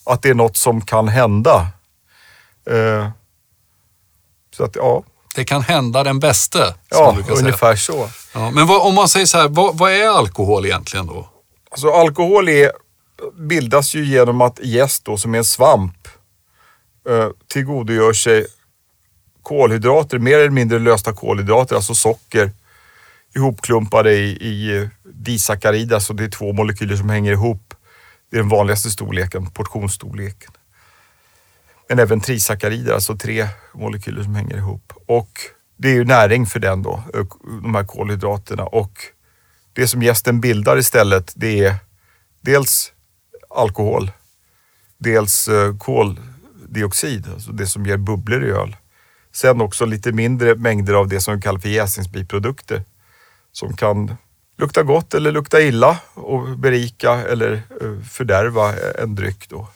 Att 0.06 0.22
det 0.22 0.30
är 0.30 0.34
något 0.34 0.58
som 0.58 0.82
kan 0.82 1.08
hända. 1.08 1.68
Eh, 2.70 3.10
så 4.58 4.64
att, 4.64 4.76
ja, 4.76 5.04
Det 5.36 5.46
kan 5.46 5.62
hända 5.62 6.04
den 6.04 6.20
bäste, 6.20 6.74
ja 6.90 7.12
brukar 7.12 7.30
säga. 7.36 7.40
ungefär 7.46 7.76
så. 7.76 8.10
Ja, 8.34 8.52
men 8.52 8.68
vad, 8.68 8.82
om 8.82 8.96
man 8.96 9.10
säger 9.10 9.26
så 9.26 9.38
här, 9.38 9.48
vad, 9.48 9.78
vad 9.78 9.92
är 9.92 10.08
alkohol 10.10 10.66
egentligen 10.66 11.06
då? 11.08 11.30
Alltså 11.72 11.90
alkohol 11.90 12.50
är, 12.50 12.72
bildas 13.40 13.96
ju 13.96 14.06
genom 14.06 14.42
att 14.42 14.60
jäst 14.64 15.06
då, 15.06 15.18
som 15.18 15.34
är 15.34 15.38
en 15.38 15.46
svamp, 15.46 16.08
eh, 17.10 17.30
tillgodogör 17.48 18.14
sig 18.14 18.48
kolhydrater, 19.42 20.20
mer 20.20 20.40
eller 20.40 20.50
mindre 20.50 20.80
lösta 20.80 21.14
kolhydrater, 21.14 21.76
alltså 21.76 21.96
socker, 21.96 22.52
ihopklumpade 23.36 24.14
i, 24.14 24.30
i 24.30 24.78
eh, 24.78 24.88
disackarider, 25.04 25.96
alltså 25.96 26.14
det 26.14 26.24
är 26.24 26.30
två 26.30 26.54
molekyler 26.54 26.96
som 26.96 27.10
hänger 27.10 27.32
ihop. 27.32 27.74
Det 28.32 28.38
är 28.38 28.42
den 28.42 28.50
vanligaste 28.50 28.90
storleken, 28.90 29.46
portionsstorleken. 29.46 30.52
Men 31.90 32.00
även 32.00 32.22
trisackarider, 32.22 32.94
alltså 32.94 33.18
tre 33.18 33.48
molekyler 33.74 34.24
som 34.24 34.36
hänger 34.36 34.58
ihop. 34.58 34.94
Och 35.06 35.30
det 35.78 35.90
är 35.90 35.94
ju 35.94 36.06
näring 36.06 36.46
för 36.46 36.60
den 36.60 36.84
då, 36.84 37.04
eh, 37.14 37.26
de 37.62 37.76
här 37.76 37.84
kolhydraterna. 37.84 38.64
Och 38.64 38.92
det 39.74 39.88
som 39.88 40.04
jästen 40.04 40.42
bildar 40.42 40.78
istället, 40.78 41.34
det 41.36 41.66
är 41.66 41.76
dels 42.42 42.92
alkohol, 43.50 44.12
dels 44.98 45.48
eh, 45.48 45.78
koldioxid, 45.78 47.28
alltså 47.34 47.52
det 47.52 47.68
som 47.68 47.86
ger 47.86 47.98
bubblor 47.98 48.46
i 48.46 48.50
öl. 48.50 48.76
Sen 49.32 49.62
också 49.62 49.86
lite 49.86 50.12
mindre 50.12 50.56
mängder 50.56 50.94
av 50.94 51.08
det 51.08 51.20
som 51.20 51.36
vi 51.36 51.42
kallar 51.42 51.60
för 51.60 51.70
jäsningsbiprodukter 51.70 52.84
som 53.52 53.76
kan 53.76 54.16
lukta 54.58 54.84
gott 54.84 55.14
eller 55.14 55.32
lukta 55.32 55.62
illa 55.62 56.00
och 56.14 56.58
berika 56.58 57.12
eller 57.12 57.54
eh, 57.82 58.00
fördärva 58.10 58.74
en 58.78 59.16
dryck. 59.16 59.50
Då. 59.50 59.68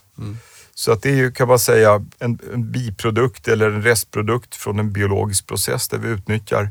Så 0.73 0.91
att 0.91 1.01
det 1.01 1.09
är 1.09 1.15
ju, 1.15 1.31
kan 1.31 1.47
man 1.47 1.59
säga, 1.59 2.05
en, 2.19 2.39
en 2.53 2.71
biprodukt 2.71 3.47
eller 3.47 3.71
en 3.71 3.83
restprodukt 3.83 4.55
från 4.55 4.79
en 4.79 4.91
biologisk 4.91 5.47
process 5.47 5.87
där 5.87 5.97
vi 5.97 6.09
utnyttjar 6.09 6.69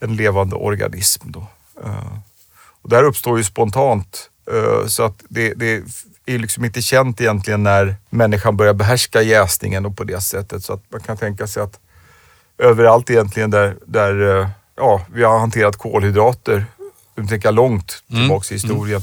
en 0.00 0.16
levande 0.16 0.56
organism. 0.56 1.30
Då. 1.30 1.46
Eh, 1.84 2.18
och 2.82 2.88
det 2.88 2.96
här 2.96 3.04
uppstår 3.04 3.38
ju 3.38 3.44
spontant. 3.44 4.30
Eh, 4.52 4.86
Så 4.86 5.02
att 5.02 5.24
det, 5.28 5.54
det 5.54 5.82
är 6.26 6.38
liksom 6.38 6.64
inte 6.64 6.82
känt 6.82 7.20
egentligen 7.20 7.62
när 7.62 7.96
människan 8.10 8.56
börjar 8.56 8.74
behärska 8.74 9.22
jäsningen 9.22 9.86
och 9.86 9.96
på 9.96 10.04
det 10.04 10.20
sättet. 10.20 10.64
Så 10.64 10.72
att 10.72 10.82
man 10.88 11.00
kan 11.00 11.16
tänka 11.16 11.46
sig 11.46 11.62
att 11.62 11.80
överallt 12.58 13.10
egentligen 13.10 13.50
där, 13.50 13.76
där 13.86 14.40
eh, 14.40 14.48
ja, 14.76 15.06
vi 15.12 15.24
har 15.24 15.38
hanterat 15.38 15.76
kolhydrater, 15.76 16.66
tänker 17.16 17.46
jag 17.46 17.54
långt 17.54 18.04
tillbaks 18.08 18.50
i 18.52 18.54
historien, 18.54 19.02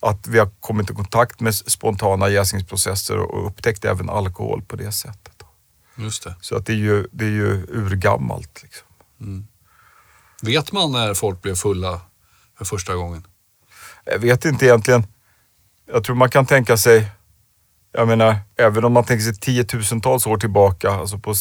att 0.00 0.26
vi 0.26 0.38
har 0.38 0.50
kommit 0.60 0.90
i 0.90 0.94
kontakt 0.94 1.40
med 1.40 1.54
spontana 1.54 2.28
jäsningsprocesser 2.28 3.18
och 3.18 3.34
och 3.34 3.46
upptäckt 3.46 3.84
även 3.84 4.10
alkohol 4.10 4.62
på 4.62 4.76
det 4.76 4.92
sättet. 4.92 5.42
Just 5.96 6.24
det. 6.24 6.34
Så 6.40 6.56
att 6.56 6.66
det 6.66 6.72
är 6.72 6.76
ju, 6.76 7.06
det 7.12 7.24
är 7.24 7.30
ju 7.30 7.66
urgammalt. 7.68 8.62
Liksom. 8.62 8.86
Vet 10.42 10.72
man 10.72 10.92
när 10.92 11.14
folk 11.14 11.42
blev 11.42 11.54
fulla 11.54 12.00
för 12.58 12.64
första 12.64 12.94
gången? 12.94 13.26
Jag 14.04 14.18
vet 14.18 14.44
inte 14.44 14.66
egentligen. 14.66 15.06
Jag 15.92 16.04
tror 16.04 16.16
man 16.16 16.30
kan 16.30 16.46
tänka 16.46 16.76
sig, 16.76 17.10
jag 17.92 18.08
menar, 18.08 18.36
även 18.56 18.84
om 18.84 18.92
man 18.92 19.04
tänker 19.04 19.24
sig 19.24 19.34
tiotusentals 19.34 20.26
år 20.26 20.36
tillbaka, 20.36 20.90
alltså 20.90 21.18
på 21.18 21.34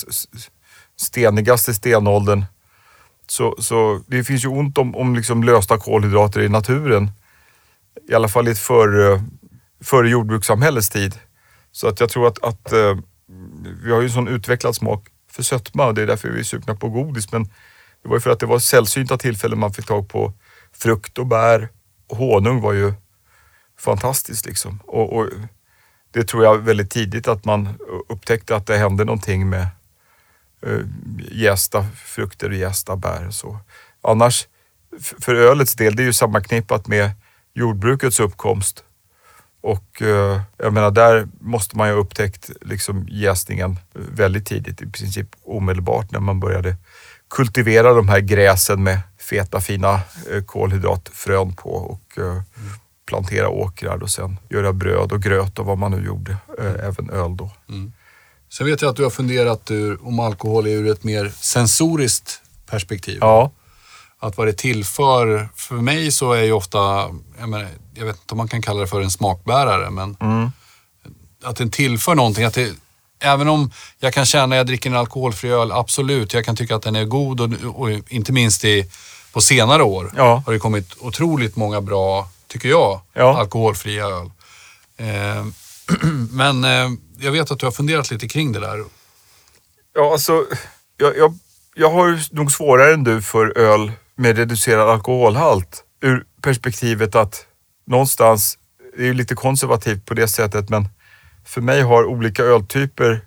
stenigaste 0.97 1.73
stenåldern, 1.73 2.45
så, 3.27 3.55
så 3.59 4.01
det 4.07 4.23
finns 4.23 4.43
ju 4.45 4.47
ont 4.47 4.77
om, 4.77 4.95
om 4.95 5.15
liksom 5.15 5.43
lösta 5.43 5.77
kolhydrater 5.77 6.41
i 6.41 6.49
naturen. 6.49 7.11
I 8.09 8.13
alla 8.13 8.27
fall 8.27 8.47
i 8.47 8.51
ett 8.51 8.59
före, 8.59 9.13
eh, 9.13 9.21
före 9.83 10.09
jordbrukssamhällets 10.09 10.89
tid. 10.89 11.15
Så 11.71 11.87
att 11.87 11.99
jag 11.99 12.09
tror 12.09 12.27
att, 12.27 12.43
att 12.43 12.71
eh, 12.71 12.97
vi 13.83 13.91
har 13.91 14.01
ju 14.01 14.05
en 14.05 14.13
sån 14.13 14.27
utvecklad 14.27 14.75
smak 14.75 15.07
för 15.31 15.43
sötma 15.43 15.85
och 15.85 15.93
det 15.93 16.01
är 16.01 16.07
därför 16.07 16.29
vi 16.29 16.39
är 16.39 16.43
sugna 16.43 16.75
på 16.75 16.89
godis. 16.89 17.31
Men 17.31 17.43
det 18.03 18.09
var 18.09 18.15
ju 18.15 18.19
för 18.19 18.29
att 18.29 18.39
det 18.39 18.45
var 18.45 18.59
sällsynta 18.59 19.17
tillfällen 19.17 19.59
man 19.59 19.73
fick 19.73 19.85
tag 19.85 20.09
på 20.09 20.33
frukt 20.73 21.17
och 21.17 21.27
bär. 21.27 21.69
Honung 22.09 22.61
var 22.61 22.73
ju 22.73 22.93
fantastiskt 23.77 24.45
liksom. 24.45 24.79
Och, 24.85 25.13
och 25.13 25.29
det 26.11 26.23
tror 26.23 26.43
jag 26.43 26.57
väldigt 26.57 26.91
tidigt 26.91 27.27
att 27.27 27.45
man 27.45 27.77
upptäckte 28.09 28.55
att 28.55 28.67
det 28.67 28.77
hände 28.77 29.05
någonting 29.05 29.49
med 29.49 29.67
eh, 30.61 30.79
jästa 31.31 31.85
frukter 32.05 32.49
och 32.49 32.55
jästa 32.55 32.95
bär. 32.95 33.27
och 33.27 33.33
Så. 33.33 33.59
Annars, 34.01 34.47
för 35.19 35.35
ölets 35.35 35.75
del, 35.75 35.95
det 35.95 36.03
är 36.03 36.05
ju 36.05 36.13
sammanknippat 36.13 36.87
med 36.87 37.11
jordbrukets 37.53 38.19
uppkomst. 38.19 38.83
Och 39.61 40.01
eh, 40.01 40.41
jag 40.57 40.73
menar, 40.73 40.91
där 40.91 41.27
måste 41.39 41.77
man 41.77 41.87
ju 41.87 41.93
ha 41.93 42.01
upptäckt 42.01 42.49
liksom 42.61 43.07
jäsningen 43.09 43.79
väldigt 43.93 44.45
tidigt, 44.45 44.81
i 44.81 44.89
princip 44.89 45.27
omedelbart 45.43 46.11
när 46.11 46.19
man 46.19 46.39
började 46.39 46.75
kultivera 47.29 47.93
de 47.93 48.09
här 48.09 48.19
gräsen 48.19 48.83
med 48.83 48.99
feta 49.29 49.61
fina 49.61 49.93
eh, 50.31 50.43
kolhydratfrön 50.45 51.55
på 51.55 51.69
och 51.69 52.17
eh, 52.17 52.41
plantera 53.05 53.49
åkrar 53.49 54.03
och 54.03 54.09
sen 54.09 54.37
göra 54.49 54.73
bröd 54.73 55.11
och 55.11 55.21
gröt 55.21 55.59
och 55.59 55.65
vad 55.65 55.77
man 55.77 55.91
nu 55.91 56.05
gjorde, 56.05 56.37
eh, 56.59 56.87
även 56.87 57.09
öl 57.09 57.37
då. 57.37 57.51
Sen 58.49 58.67
vet 58.67 58.81
jag 58.81 58.89
att 58.89 58.95
du 58.95 59.03
har 59.03 59.09
funderat 59.09 59.71
ur, 59.71 60.07
om 60.07 60.19
alkohol 60.19 60.67
ur 60.67 60.91
ett 60.91 61.03
mer 61.03 61.31
sensoriskt 61.35 62.41
perspektiv. 62.65 63.17
Ja, 63.21 63.51
Att 64.19 64.37
vad 64.37 64.47
det 64.47 64.57
tillför, 64.57 65.49
för 65.55 65.75
mig 65.75 66.11
så 66.11 66.33
är 66.33 66.43
ju 66.43 66.51
ofta, 66.51 66.77
jag, 67.39 67.49
menar, 67.49 67.67
jag 67.93 68.05
vet 68.05 68.15
inte 68.15 68.33
om 68.33 68.37
man 68.37 68.47
kan 68.47 68.61
kalla 68.61 68.79
det 68.79 68.87
för 68.87 69.01
en 69.01 69.11
smakbärare, 69.11 69.89
men 69.89 70.17
mm. 70.19 70.51
att 71.43 71.55
den 71.55 71.71
tillför 71.71 72.15
någonting. 72.15 72.45
Att 72.45 72.53
det, 72.53 72.73
även 73.19 73.47
om 73.47 73.71
jag 73.99 74.13
kan 74.13 74.25
känna 74.25 74.45
när 74.45 74.57
jag 74.57 74.65
dricker 74.67 74.89
en 74.89 74.95
alkoholfri 74.95 75.49
öl, 75.49 75.71
absolut, 75.71 76.33
jag 76.33 76.45
kan 76.45 76.55
tycka 76.55 76.75
att 76.75 76.81
den 76.81 76.95
är 76.95 77.05
god 77.05 77.41
och, 77.41 77.49
och 77.81 77.89
inte 78.09 78.31
minst 78.31 78.65
i, 78.65 78.85
på 79.33 79.41
senare 79.41 79.83
år 79.83 80.13
Ja. 80.15 80.43
har 80.45 80.53
det 80.53 80.59
kommit 80.59 80.93
otroligt 80.99 81.55
många 81.55 81.81
bra, 81.81 82.29
tycker 82.47 82.69
jag, 82.69 83.01
Ja. 83.13 83.37
alkoholfria 83.39 84.05
öl. 84.05 84.31
Eh, 84.97 85.45
Men 86.31 86.63
eh, 86.63 86.89
jag 87.19 87.31
vet 87.31 87.51
att 87.51 87.59
du 87.59 87.65
har 87.65 87.71
funderat 87.71 88.11
lite 88.11 88.27
kring 88.27 88.51
det 88.51 88.59
där. 88.59 88.83
Ja, 89.95 90.11
alltså, 90.11 90.45
jag, 90.97 91.17
jag, 91.17 91.37
jag 91.75 91.89
har 91.91 92.35
nog 92.35 92.51
svårare 92.51 92.93
än 92.93 93.03
du 93.03 93.21
för 93.21 93.57
öl 93.57 93.91
med 94.15 94.37
reducerad 94.37 94.89
alkoholhalt. 94.89 95.83
Ur 96.01 96.23
perspektivet 96.41 97.15
att 97.15 97.45
någonstans, 97.87 98.57
det 98.97 99.03
är 99.03 99.05
ju 99.07 99.13
lite 99.13 99.35
konservativt 99.35 100.05
på 100.05 100.13
det 100.13 100.27
sättet, 100.27 100.69
men 100.69 100.89
för 101.49 101.61
mig 101.61 101.81
har 101.81 102.05
olika 102.05 102.43
öltyper 102.43 103.21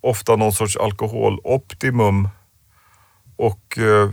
ofta 0.00 0.36
någon 0.36 0.52
sorts 0.52 0.76
alkoholoptimum 0.76 2.28
och 3.36 3.78
eh, 3.78 4.10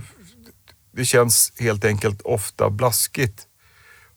det 0.92 1.06
känns 1.06 1.54
helt 1.60 1.86
enkelt 1.86 2.22
ofta 2.22 2.70
blaskigt 2.70 3.44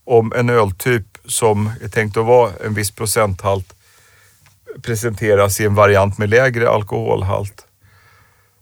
om 0.05 0.33
en 0.37 0.51
öltyp 0.51 1.19
som 1.25 1.71
är 1.83 1.89
tänkt 1.89 2.17
att 2.17 2.27
vara 2.27 2.53
en 2.65 2.75
viss 2.75 2.91
procenthalt 2.91 3.75
presenteras 4.83 5.61
i 5.61 5.65
en 5.65 5.75
variant 5.75 6.19
med 6.19 6.31
lägre 6.31 6.71
alkoholhalt. 6.71 7.67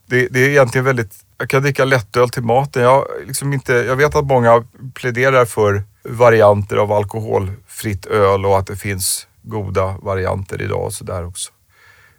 Det, 0.06 0.28
det 0.30 0.40
är 0.40 0.48
egentligen 0.48 0.84
väldigt, 0.84 1.14
jag 1.38 1.48
kan 1.48 1.62
dricka 1.62 1.84
lättöl 1.84 2.30
till 2.30 2.42
maten. 2.42 2.82
Jag, 2.82 3.06
liksom 3.26 3.52
inte, 3.52 3.72
jag 3.72 3.96
vet 3.96 4.14
att 4.14 4.26
många 4.26 4.64
pläderar 4.94 5.44
för 5.44 5.82
varianter 6.02 6.76
av 6.76 6.92
alkoholfritt 6.92 8.06
öl 8.06 8.46
och 8.46 8.58
att 8.58 8.66
det 8.66 8.76
finns 8.76 9.26
goda 9.42 9.96
varianter 10.02 10.62
idag 10.62 10.84
och 10.84 10.92
sådär 10.92 11.26
också. 11.26 11.52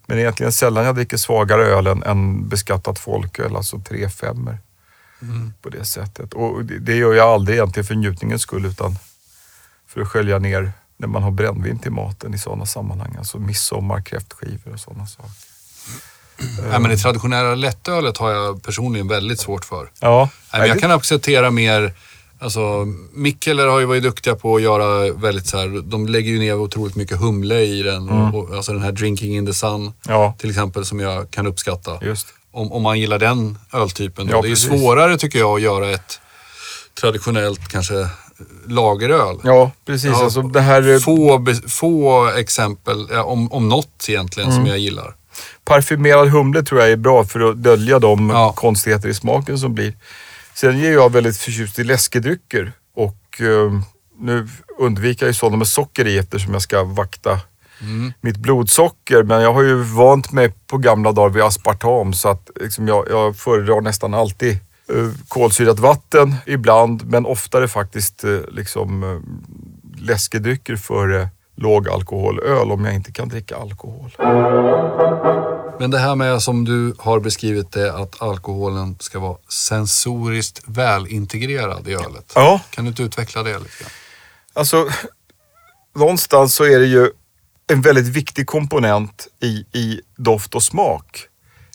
Men 0.06 0.20
egentligen 0.20 0.52
sällan 0.52 0.86
jag 0.86 0.96
dricker 0.96 1.18
svagare 1.18 1.66
öl 1.66 1.88
än, 1.88 2.04
än 2.04 2.50
beskattat 2.50 3.00
folköl, 3.00 3.56
alltså 3.56 3.78
3-5 3.78 4.58
mm. 5.22 5.54
på 5.62 5.70
det 5.70 5.86
sättet. 5.86 6.34
Och 6.34 6.66
det, 6.66 6.80
det, 6.80 6.96
gör 6.96 7.14
jag 7.14 7.28
aldrig 7.28 7.58
egentligen 7.58 7.88
för 7.88 7.96
njutningens 7.96 8.42
skull 8.42 8.66
utan 8.66 8.96
för 9.88 10.02
att 10.02 10.08
skölja 10.08 10.40
ner 10.40 10.72
när 10.98 11.08
man 11.08 11.24
har 11.24 11.32
brännvin 11.32 11.80
till 11.80 11.92
maten 11.92 12.34
i 12.34 12.38
sådana 12.38 12.66
sammanhang. 12.66 13.16
Alltså 13.18 13.40
midsommar, 13.40 14.02
kräftskivor 14.02 14.74
och 14.74 14.80
sådana 14.80 15.08
saker. 15.08 15.32
Nej, 16.70 16.80
men 16.80 16.90
det 16.90 16.98
traditionella 16.98 17.56
lättölet 17.56 18.18
har 18.18 18.32
jag 18.32 18.64
personligen 18.64 19.08
väldigt 19.08 19.40
svårt 19.40 19.66
för. 19.66 19.92
Ja. 20.00 20.30
Nej, 20.54 20.62
men 20.62 20.70
jag 20.70 20.80
kan 20.80 20.92
acceptera 20.92 21.52
mer 21.52 21.94
Alltså, 22.42 22.88
Mikkeler 23.14 23.68
har 23.68 23.80
ju 23.80 23.86
varit 23.86 24.04
duktiga 24.04 24.36
på 24.36 24.56
att 24.56 24.62
göra 24.62 25.14
väldigt 25.14 25.48
så 25.48 25.58
här, 25.58 25.82
de 25.82 26.08
lägger 26.08 26.32
ju 26.32 26.40
ner 26.40 26.56
otroligt 26.60 26.96
mycket 26.96 27.20
humle 27.20 27.62
i 27.62 27.84
den. 27.84 28.10
Mm. 28.10 28.36
Och, 28.36 28.56
alltså 28.56 28.74
den 28.74 28.82
här 28.82 28.92
Drinking 28.92 29.36
in 29.38 29.46
the 29.46 29.54
Sun 29.54 29.94
ja. 30.08 30.36
till 30.38 30.50
exempel 30.50 30.86
som 30.86 31.00
jag 31.00 31.32
kan 31.32 31.48
uppskatta. 31.48 32.00
Just. 32.02 32.28
Om, 32.52 32.72
om 32.72 32.82
man 32.84 33.00
gillar 33.00 33.20
den 33.20 33.58
öltypen. 33.74 34.28
Ja, 34.32 34.42
det 34.42 34.52
är 34.52 34.56
svårare 34.56 35.18
tycker 35.18 35.40
jag 35.40 35.56
att 35.56 35.62
göra 35.62 35.90
ett 35.90 36.20
traditionellt 37.02 37.68
kanske 37.68 38.10
lageröl. 38.68 39.40
Ja, 39.44 39.72
precis. 39.86 40.12
Ja, 40.12 40.24
alltså 40.24 40.42
det 40.42 40.62
här... 40.62 41.00
få, 41.00 41.46
få 41.68 42.28
exempel, 42.28 43.12
om, 43.12 43.52
om 43.52 43.70
något 43.70 44.06
egentligen, 44.10 44.50
mm. 44.50 44.62
som 44.62 44.70
jag 44.70 44.80
gillar. 44.80 45.16
Parfymerad 45.66 46.30
humle 46.30 46.64
tror 46.64 46.82
jag 46.82 46.92
är 46.92 46.96
bra 46.96 47.24
för 47.24 47.40
att 47.40 47.64
dölja 47.64 48.00
de 48.00 48.52
konstigheter 48.56 49.10
i 49.10 49.14
smaken 49.14 49.60
som 49.60 49.74
blir. 49.74 49.94
Sen 50.62 50.80
är 50.80 50.92
jag 50.92 51.12
väldigt 51.12 51.38
förtjust 51.38 51.80
i 51.80 51.84
läskedrycker 51.84 52.72
och 52.96 53.42
eh, 53.42 53.82
nu 54.20 54.48
undviker 54.78 55.26
jag 55.26 55.30
ju 55.30 55.34
sådana 55.34 55.58
med 55.58 55.68
socker 55.68 56.08
i 56.08 56.18
eftersom 56.18 56.54
jag 56.54 56.62
ska 56.62 56.84
vakta 56.84 57.40
mm. 57.82 58.14
mitt 58.22 58.38
blodsocker. 58.38 59.24
Men 59.24 59.42
jag 59.42 59.54
har 59.54 59.64
ju 59.64 59.76
vant 59.76 60.32
mig 60.32 60.54
på 60.68 60.78
gamla 60.78 61.12
dagar 61.12 61.30
vid 61.30 61.44
aspartam 61.44 62.14
så 62.14 62.30
att 62.30 62.50
liksom, 62.62 62.88
jag, 62.88 63.06
jag 63.10 63.36
föredrar 63.36 63.82
nästan 63.82 64.14
alltid 64.14 64.52
eh, 64.90 65.10
kolsyrat 65.28 65.80
vatten 65.80 66.36
ibland, 66.46 67.06
men 67.06 67.26
oftare 67.26 67.68
faktiskt 67.68 68.24
eh, 68.24 68.40
liksom, 68.52 69.04
eh, 69.04 69.20
läskedrycker 70.02 70.76
före 70.76 71.30
lågalkoholöl 71.56 72.72
om 72.72 72.86
jag 72.86 72.96
inte 72.96 73.12
kan 73.12 73.30
dricka 73.30 73.58
alkohol. 73.58 74.12
Men 75.82 75.92
det 75.92 76.00
här 76.00 76.16
med 76.16 76.42
som 76.42 76.66
du 76.66 76.96
har 76.98 77.20
beskrivit 77.20 77.72
det 77.72 77.94
att 77.94 78.22
alkoholen 78.22 78.96
ska 79.00 79.20
vara 79.20 79.38
sensoriskt 79.48 80.62
välintegrerad 80.66 81.88
i 81.88 81.94
ölet. 81.94 82.32
Ja. 82.36 82.62
Kan 82.70 82.86
du 82.86 82.90
inte 82.90 83.04
utveckla 83.04 83.44
det 83.44 83.60
lite? 83.60 83.86
Alltså, 84.54 84.90
någonstans 85.96 86.56
så 86.56 86.64
är 86.64 86.80
det 86.80 86.86
ju 86.86 87.10
en 87.68 87.82
väldigt 87.82 88.08
viktig 88.08 88.48
komponent 88.48 89.28
i, 89.40 89.66
i 89.80 90.02
doft 90.16 90.56
och 90.56 90.64
smak. 90.64 91.28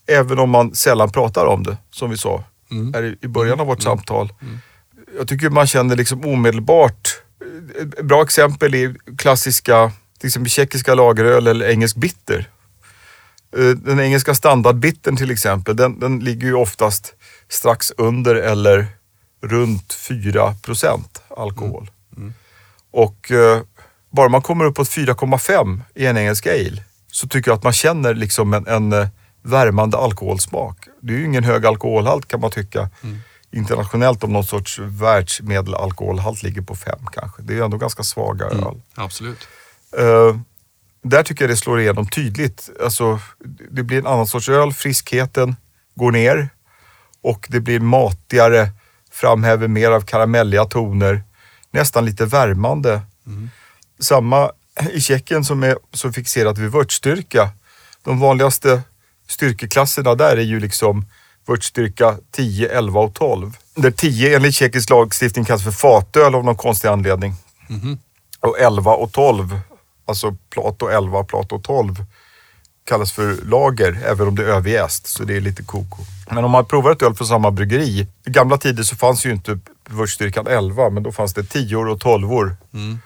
Även 0.07 0.39
om 0.39 0.51
man 0.51 0.75
sällan 0.75 1.11
pratar 1.11 1.47
om 1.47 1.63
det, 1.63 1.77
som 1.91 2.11
vi 2.11 2.19
sa 2.19 2.45
mm. 2.71 2.95
här 2.95 3.17
i 3.21 3.29
början 3.29 3.61
av 3.61 3.67
vårt 3.67 3.85
mm. 3.85 3.97
samtal. 3.99 4.33
Mm. 4.43 4.59
Jag 5.19 5.29
tycker 5.29 5.51
man 5.51 5.67
känner 5.67 5.97
liksom 5.97 6.25
omedelbart, 6.25 7.09
ett 7.81 8.05
bra 8.05 8.23
exempel 8.23 8.75
är 8.75 9.17
klassiska, 9.19 9.93
till 10.19 10.27
exempel 10.27 10.51
tjeckiska 10.51 10.95
lageröl 10.95 11.47
eller 11.47 11.69
engelsk 11.69 11.97
bitter. 11.97 12.49
Eh, 13.57 13.69
den 13.69 14.01
engelska 14.01 14.35
standardbitten 14.35 15.17
till 15.17 15.31
exempel, 15.31 15.77
den, 15.77 16.01
den 16.01 16.19
ligger 16.19 16.47
ju 16.47 16.55
oftast 16.55 17.15
strax 17.49 17.93
under 17.97 18.35
eller 18.35 18.87
runt 19.43 19.95
4% 20.09 21.05
alkohol. 21.37 21.91
Mm. 22.17 22.23
Mm. 22.23 22.35
Och 22.91 23.33
eh, 23.33 23.61
bara 24.11 24.29
man 24.29 24.43
kommer 24.43 24.65
uppåt 24.65 24.89
4,5 24.89 25.81
i 25.95 26.07
en 26.07 26.17
engelsk 26.17 26.47
ale 26.47 26.83
så 27.13 27.29
tycker 27.29 27.51
jag 27.51 27.57
att 27.57 27.65
man 27.65 27.73
känner 27.73 28.15
liksom 28.15 28.55
en, 28.55 28.67
en 28.67 28.93
eh, 28.93 29.09
värmande 29.43 29.97
alkoholsmak. 29.97 30.89
Det 31.01 31.13
är 31.13 31.19
ju 31.19 31.25
ingen 31.25 31.45
hög 31.45 31.67
alkoholhalt 31.67 32.29
kan 32.29 32.41
man 32.41 32.51
tycka. 32.51 32.91
Mm. 33.03 33.19
Internationellt 33.51 34.25
om 34.25 34.33
någon 34.33 34.45
sorts 34.45 34.79
världsmedelalkoholhalt 34.79 36.43
ligger 36.43 36.63
på 36.63 36.75
5 36.75 36.99
kanske. 37.13 37.43
Det 37.43 37.53
är 37.53 37.57
ju 37.57 37.65
ändå 37.65 37.77
ganska 37.77 38.03
svaga 38.03 38.47
mm. 38.47 38.65
öl. 38.65 38.81
Absolut. 38.95 39.49
Uh, 39.99 40.37
där 41.09 41.23
tycker 41.23 41.45
jag 41.45 41.51
det 41.51 41.57
slår 41.57 41.81
igenom 41.81 42.09
tydligt. 42.09 42.71
Alltså, 42.85 43.21
det 43.71 43.83
blir 43.83 43.99
en 43.99 44.07
annan 44.07 44.27
sorts 44.27 44.49
öl, 44.49 44.73
friskheten 44.73 45.57
går 45.95 46.13
ner 46.13 46.49
och 47.23 47.47
det 47.49 47.61
blir 47.61 47.81
matigare, 47.81 48.71
framhäver 49.11 49.69
mer 49.69 49.91
av 49.91 50.01
karamelliga 50.01 50.65
toner, 50.65 51.23
nästan 51.71 52.05
lite 52.05 52.25
värmande. 52.25 53.01
Mm. 53.27 53.51
Samma 54.01 54.51
i 54.93 55.01
Tjeckien 55.01 55.45
som 55.45 55.63
är 55.63 55.79
så 55.93 56.13
fixerat 56.13 56.59
vid 56.59 56.71
vörtstyrka. 56.71 57.51
De 58.05 58.19
vanligaste 58.19 58.83
styrkeklasserna 59.29 60.15
där 60.15 60.37
är 60.37 60.43
ju 60.43 60.61
liksom 60.61 61.07
vörtstyrka 61.47 62.17
10, 62.31 62.69
11 62.69 63.01
och 63.01 63.15
12. 63.15 63.57
Där 63.75 63.91
10 63.91 64.37
enligt 64.37 64.55
tjeckisk 64.55 64.91
lagstiftning 64.91 65.45
kallas 65.45 65.65
för 65.65 65.71
fatöl 65.71 66.35
av 66.35 66.45
någon 66.45 66.57
konstig 66.57 66.89
anledning. 66.89 67.35
Mm. 67.69 67.99
Och 68.41 68.59
11 68.61 68.95
och 68.95 69.13
12 69.13 69.61
alltså 70.07 70.37
Plato 70.51 70.89
11 70.89 71.19
och 71.19 71.29
Plato 71.29 71.61
12 71.61 72.05
kallas 72.85 73.13
för 73.13 73.45
lager, 73.45 74.03
även 74.05 74.29
om 74.29 74.35
det 74.35 74.43
är 74.43 74.49
överjäst. 74.49 75.07
Så 75.07 75.25
det 75.25 75.37
är 75.37 75.41
lite 75.41 75.63
koko. 75.63 75.97
Men 76.31 76.45
om 76.45 76.51
man 76.51 76.67
provar 76.67 76.93
ett 76.93 77.03
öl 77.03 77.15
från 77.15 77.29
samma 77.29 77.51
bryggeri. 77.51 78.09
I 78.27 78.31
gamla 78.31 78.59
tider 78.59 78.83
så 78.83 78.97
fanns 78.97 79.27
ju 79.27 79.33
inte 79.33 79.59
vörtstyrkan 79.89 80.47
11, 80.47 80.91
men 80.91 81.03
då 81.03 81.13
fanns 81.13 81.35
det 81.35 81.45
10 81.45 81.77
och 81.77 82.01
12 82.01 82.29
mm. 82.75 82.99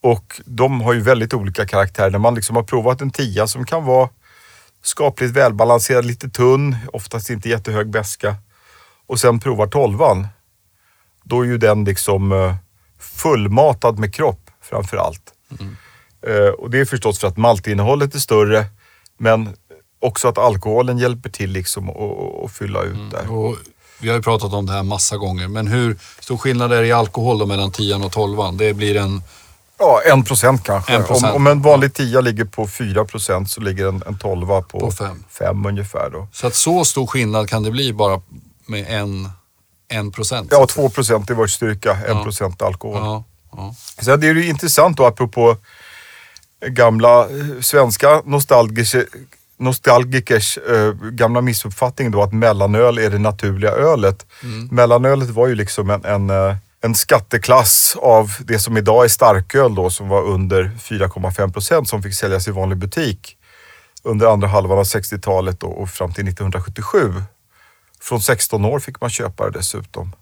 Och 0.00 0.40
de 0.44 0.80
har 0.80 0.92
ju 0.92 1.00
väldigt 1.00 1.34
olika 1.34 1.66
karaktär. 1.66 2.10
När 2.10 2.18
man 2.18 2.34
liksom 2.34 2.56
har 2.56 2.62
provat 2.62 3.00
en 3.00 3.10
10 3.10 3.48
som 3.48 3.66
kan 3.66 3.84
vara 3.84 4.08
skapligt 4.82 5.32
välbalanserad, 5.32 6.04
lite 6.04 6.28
tunn, 6.28 6.76
oftast 6.92 7.30
inte 7.30 7.48
jättehög 7.48 7.90
beska 7.90 8.36
och 9.06 9.20
sen 9.20 9.40
provar 9.40 9.66
12 9.66 9.98
då 11.24 11.42
är 11.42 11.46
ju 11.46 11.58
den 11.58 11.84
liksom 11.84 12.32
eh, 12.32 12.54
fullmatad 12.98 13.98
med 13.98 14.14
kropp 14.14 14.50
framför 14.60 14.96
allt. 14.96 15.32
Mm. 15.60 15.76
Eh, 16.26 16.48
och 16.48 16.70
det 16.70 16.78
är 16.78 16.84
förstås 16.84 17.18
för 17.18 17.28
att 17.28 17.36
maltinnehållet 17.36 18.14
är 18.14 18.18
större, 18.18 18.66
men 19.18 19.48
också 20.00 20.28
att 20.28 20.38
alkoholen 20.38 20.98
hjälper 20.98 21.30
till 21.30 21.50
liksom 21.50 21.90
att 22.44 22.52
fylla 22.52 22.82
ut 22.82 22.94
mm. 22.94 23.10
där. 23.10 23.32
Och 23.32 23.56
vi 24.00 24.08
har 24.08 24.16
ju 24.16 24.22
pratat 24.22 24.52
om 24.52 24.66
det 24.66 24.72
här 24.72 24.82
massa 24.82 25.16
gånger, 25.16 25.48
men 25.48 25.66
hur 25.66 25.98
stor 26.20 26.36
skillnad 26.36 26.72
är 26.72 26.80
det 26.80 26.86
i 26.86 26.92
alkohol 26.92 27.38
då 27.38 27.46
mellan 27.46 27.70
10 27.70 27.94
och 27.94 28.12
12 28.12 28.56
Det 28.56 28.74
blir 28.74 28.96
en... 28.96 29.22
Ja, 29.78 30.00
en 30.04 30.24
procent 30.24 30.64
kanske. 30.64 30.94
En 30.94 31.04
procent. 31.04 31.34
Om, 31.34 31.36
om, 31.36 31.46
en 31.46 31.62
vanlig 31.62 31.94
10 31.94 32.20
ligger 32.20 32.44
på 32.44 32.68
4 32.68 33.04
procent 33.04 33.50
så 33.50 33.60
ligger 33.60 33.88
en, 33.88 34.02
en 34.06 34.18
12 34.18 34.46
på 34.62 34.92
5 35.30 35.66
ungefär. 35.66 36.10
Då. 36.10 36.28
Så 36.32 36.46
att 36.46 36.54
så 36.54 36.84
stor 36.84 37.06
skillnad 37.06 37.48
kan 37.48 37.62
det 37.62 37.70
bli 37.70 37.92
bara 37.92 38.20
med 38.66 38.86
en, 38.88 39.30
en 39.88 40.12
procent? 40.12 40.48
Ja, 40.50 40.66
2 40.66 40.88
procent 40.88 41.30
i 41.30 41.34
vårdstyrka, 41.34 41.90
1 41.90 41.98
ja. 42.08 42.22
procent 42.22 42.62
alkohol. 42.62 42.96
Ja. 42.96 43.24
Ja. 43.56 43.74
Så 44.00 44.16
det 44.16 44.28
är 44.28 44.34
ju 44.34 44.48
intressant 44.48 44.96
då 44.96 45.06
apropå 45.06 45.56
gamla 46.60 47.20
eh, 47.20 47.60
svenska 47.60 48.22
nostalgikers, 48.24 48.96
nostalgikers 49.58 50.58
äh, 50.58 50.92
gamla 50.92 51.40
missuppfattning 51.40 52.10
då 52.10 52.22
att 52.22 52.32
mellanöl 52.32 52.98
är 52.98 53.10
det 53.10 53.18
naturliga 53.18 53.70
ölet. 53.70 54.26
Mm. 54.42 54.68
Mellanölet 54.70 55.30
var 55.30 55.46
ju 55.48 55.54
liksom 55.54 55.90
en, 55.90 56.04
en, 56.04 56.30
eh, 56.30 56.56
en 56.80 56.94
skatteklass 56.94 57.96
av 58.02 58.30
det 58.38 58.58
som 58.58 58.76
idag 58.76 59.04
är 59.04 59.08
starköl 59.08 59.74
då 59.74 59.90
som 59.90 60.08
var 60.08 60.22
under 60.22 60.64
4,5 60.64 61.52
procent 61.52 61.88
som 61.88 62.02
fick 62.02 62.14
säljas 62.14 62.48
i 62.48 62.50
vanlig 62.50 62.78
butik 62.78 63.36
under 64.02 64.26
andra 64.26 64.48
halvan 64.48 64.78
av 64.78 64.84
60-talet 64.84 65.62
och 65.62 65.90
fram 65.90 66.12
till 66.12 66.28
1977. 66.28 67.12
Från 68.00 68.20
16 68.20 68.64
år 68.64 68.78
fick 68.78 69.00
man 69.00 69.10
köpa 69.10 69.44
det 69.44 69.58
dessutom. 69.58 70.12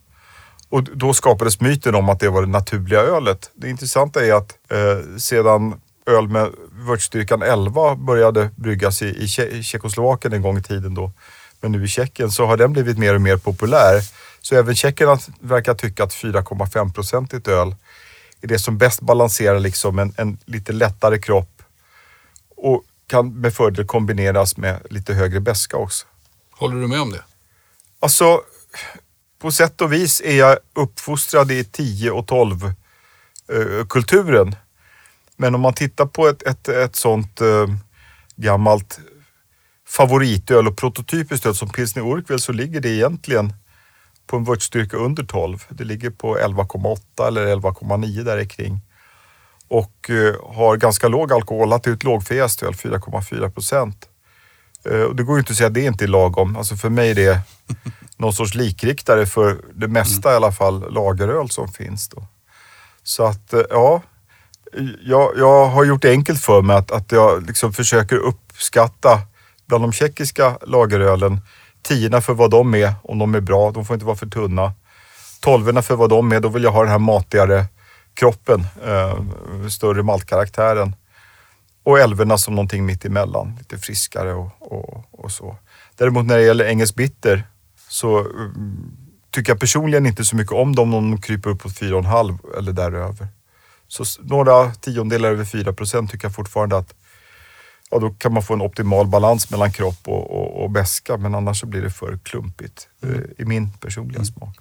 Och 0.68 0.85
då 0.85 1.14
skapades 1.14 1.61
myten 1.61 1.94
om 1.94 2.09
att 2.09 2.20
det 2.20 2.29
var 2.29 2.42
det 2.42 2.49
naturliga 2.49 3.01
ölet. 3.01 3.51
Det 3.55 3.70
intressanta 3.70 4.27
är 4.27 4.33
att 4.33 4.55
eh, 4.70 5.18
sedan 5.18 5.81
öl 6.06 6.28
med 6.28 6.50
vörtstyrkan 6.72 7.42
11 7.42 7.94
började 7.96 8.50
bryggas 8.56 9.02
i, 9.02 9.24
i, 9.24 9.28
Tje, 9.28 9.48
i 9.48 9.62
Tjeckoslovakien 9.62 10.32
en 10.32 10.42
gång 10.42 10.58
i 10.58 10.62
tiden 10.62 10.94
då. 10.94 11.12
Men 11.60 11.72
nu 11.72 11.84
i 11.84 11.88
Tjeckien 11.88 12.30
så 12.30 12.46
har 12.46 12.56
den 12.56 12.72
blivit 12.72 12.98
mer 12.98 13.14
och 13.14 13.20
mer 13.20 13.36
populär. 13.36 14.00
Så 14.40 14.54
även 14.54 14.74
tjeckerna 14.74 15.18
verkar 15.40 15.74
tycka 15.74 16.04
att 16.04 16.14
4,5-procentigt 16.14 17.48
öl 17.48 17.74
är 18.40 18.48
det 18.48 18.58
som 18.58 18.78
bäst 18.78 19.00
balanserar 19.00 19.60
liksom 19.60 19.98
en, 19.98 20.14
en 20.16 20.38
lite 20.44 20.72
lättare 20.72 21.18
kropp 21.18 21.62
och 22.56 22.84
kan 23.06 23.40
med 23.40 23.54
fördel 23.54 23.86
kombineras 23.86 24.56
med 24.56 24.80
lite 24.90 25.14
högre 25.14 25.40
beska 25.40 25.76
också. 25.76 26.06
Håller 26.50 26.80
du 26.80 26.86
med 26.86 27.00
om 27.00 27.10
det? 27.10 27.22
Alltså, 28.00 28.42
på 29.38 29.52
sätt 29.52 29.80
och 29.80 29.92
vis 29.92 30.22
är 30.24 30.38
jag 30.38 30.58
uppfostrad 30.74 31.50
i 31.50 31.64
10 31.64 32.10
och 32.10 32.26
12 32.26 32.64
eh, 32.64 33.86
kulturen. 33.88 34.56
Men 35.37 35.55
om 35.55 35.61
man 35.61 35.75
tittar 35.75 36.07
på 36.07 36.29
ett, 36.29 36.42
ett, 36.42 36.68
ett 36.68 36.97
sånt 36.97 37.40
eh, 37.40 37.66
gammalt 38.37 39.01
favoritöl 39.88 40.68
och 40.68 40.77
prototypiskt 40.77 41.47
öl 41.47 41.55
som 41.55 41.68
pilsner 41.68 42.03
urquell 42.03 42.40
så 42.40 42.53
ligger 42.53 42.81
det 42.81 42.88
egentligen 42.88 43.53
på 44.27 44.37
en 44.37 44.44
vörtstyrka 44.44 44.97
under 44.97 45.25
12. 45.25 45.64
Det 45.68 45.85
ligger 45.85 46.11
på 46.11 46.37
11,8 46.37 47.27
eller 47.27 47.57
11,9 47.57 48.25
där 48.25 48.44
kring. 48.44 48.81
Och 49.68 50.11
eh, 50.11 50.55
har 50.55 50.77
ganska 50.77 51.09
låg 51.09 51.33
alkohol, 51.33 51.70
Det 51.70 51.87
är 51.87 51.92
ett 51.92 52.05
lågfäst 52.05 52.62
öl, 52.62 52.73
4,4 52.73 53.51
procent. 53.51 54.09
Eh, 54.85 55.01
och 55.01 55.16
det 55.16 55.23
går 55.23 55.37
ju 55.37 55.40
inte 55.40 55.51
att 55.51 55.57
säga 55.57 55.66
att 55.66 55.75
det 55.75 55.85
inte 55.85 56.05
är 56.05 56.09
lagom. 56.09 56.57
Alltså 56.57 56.77
för 56.77 56.90
mig 56.90 57.11
är 57.11 57.14
det 57.14 57.40
någon 58.16 58.33
sorts 58.33 58.55
likriktare 58.55 59.27
för 59.27 59.64
det 59.75 59.88
mesta 59.88 60.33
i 60.33 60.37
alla 60.37 60.53
fall 60.53 60.92
lageröl 60.92 61.51
som 61.51 61.68
finns. 61.68 62.09
Då. 62.09 62.27
Så 63.03 63.25
att 63.25 63.53
eh, 63.53 63.62
ja, 63.70 64.03
jag, 65.02 65.32
jag 65.37 65.66
har 65.66 65.84
gjort 65.84 66.02
det 66.02 66.10
enkelt 66.10 66.40
för 66.40 66.62
mig 66.62 66.76
att, 66.76 66.90
att 66.90 67.12
jag 67.12 67.46
liksom 67.46 67.72
försöker 67.72 68.16
uppskatta 68.16 69.20
bland 69.66 69.84
de 69.84 69.92
tjeckiska 69.92 70.58
lagerölen 70.66 71.40
tiorna 71.82 72.20
för 72.20 72.34
vad 72.34 72.50
de 72.50 72.74
är, 72.74 72.94
om 73.02 73.18
de 73.18 73.34
är 73.34 73.40
bra. 73.40 73.70
De 73.70 73.84
får 73.84 73.94
inte 73.94 74.06
vara 74.06 74.16
för 74.16 74.26
tunna. 74.26 74.72
Tolvorna 75.40 75.82
för 75.82 75.96
vad 75.96 76.10
de 76.10 76.32
är, 76.32 76.40
då 76.40 76.48
vill 76.48 76.62
jag 76.62 76.72
ha 76.72 76.82
den 76.82 76.90
här 76.90 76.98
matigare 76.98 77.64
kroppen, 78.14 78.66
eh, 78.84 79.18
större 79.68 80.02
maltkaraktären. 80.02 80.96
Och 81.82 81.98
älvorna 81.98 82.38
som 82.38 82.54
någonting 82.54 82.87
mitt 82.87 83.04
emellan, 83.04 83.56
lite 83.58 83.78
friskare 83.78 84.34
och, 84.34 84.50
och, 84.60 85.04
och 85.12 85.32
så. 85.32 85.56
Däremot 85.96 86.26
när 86.26 86.37
det 86.37 86.44
gäller 86.44 86.64
engelsk 86.64 86.94
bitter 86.94 87.42
så 87.88 88.18
um, 88.18 88.96
tycker 89.30 89.52
jag 89.52 89.60
personligen 89.60 90.06
inte 90.06 90.24
så 90.24 90.37
mycket 90.37 90.52
om 90.52 90.74
dem 90.74 90.94
om 90.94 91.10
de 91.10 91.20
kryper 91.20 91.50
upp 91.50 91.62
på 91.62 91.68
4,5 91.68 92.58
eller 92.58 92.72
däröver. 92.72 93.28
Så 93.88 94.05
några 94.23 94.70
tiondelar 94.75 95.29
över 95.29 95.44
4 95.44 95.73
procent 95.73 96.11
tycker 96.11 96.25
jag 96.25 96.35
fortfarande 96.35 96.77
att 96.77 96.94
ja, 97.90 97.99
då 97.99 98.11
kan 98.11 98.33
man 98.33 98.42
få 98.42 98.55
en 98.55 98.62
optimal 98.62 99.07
balans 99.07 99.51
mellan 99.51 99.73
kropp 99.73 100.09
och, 100.09 100.31
och, 100.31 100.62
och 100.62 100.70
beska. 100.70 101.16
Men 101.16 101.35
annars 101.35 101.61
så 101.61 101.66
blir 101.66 101.83
det 101.83 101.90
för 101.90 102.18
klumpigt 102.18 102.88
mm. 103.03 103.31
i 103.38 103.44
min 103.44 103.73
personliga 103.73 104.16
mm. 104.16 104.27
smak. 104.27 104.57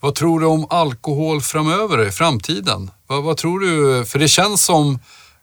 Vad 0.00 0.14
tror 0.14 0.40
du 0.40 0.46
om 0.46 0.66
alkohol 0.70 1.40
framöver, 1.40 2.06
i 2.06 2.10
framtiden? 2.10 2.90
Vad, 3.06 3.22
vad 3.24 3.36
tror 3.36 3.60
du? 3.60 4.04
För 4.04 4.18
det 4.18 4.28
känns 4.28 4.64
som 4.64 4.98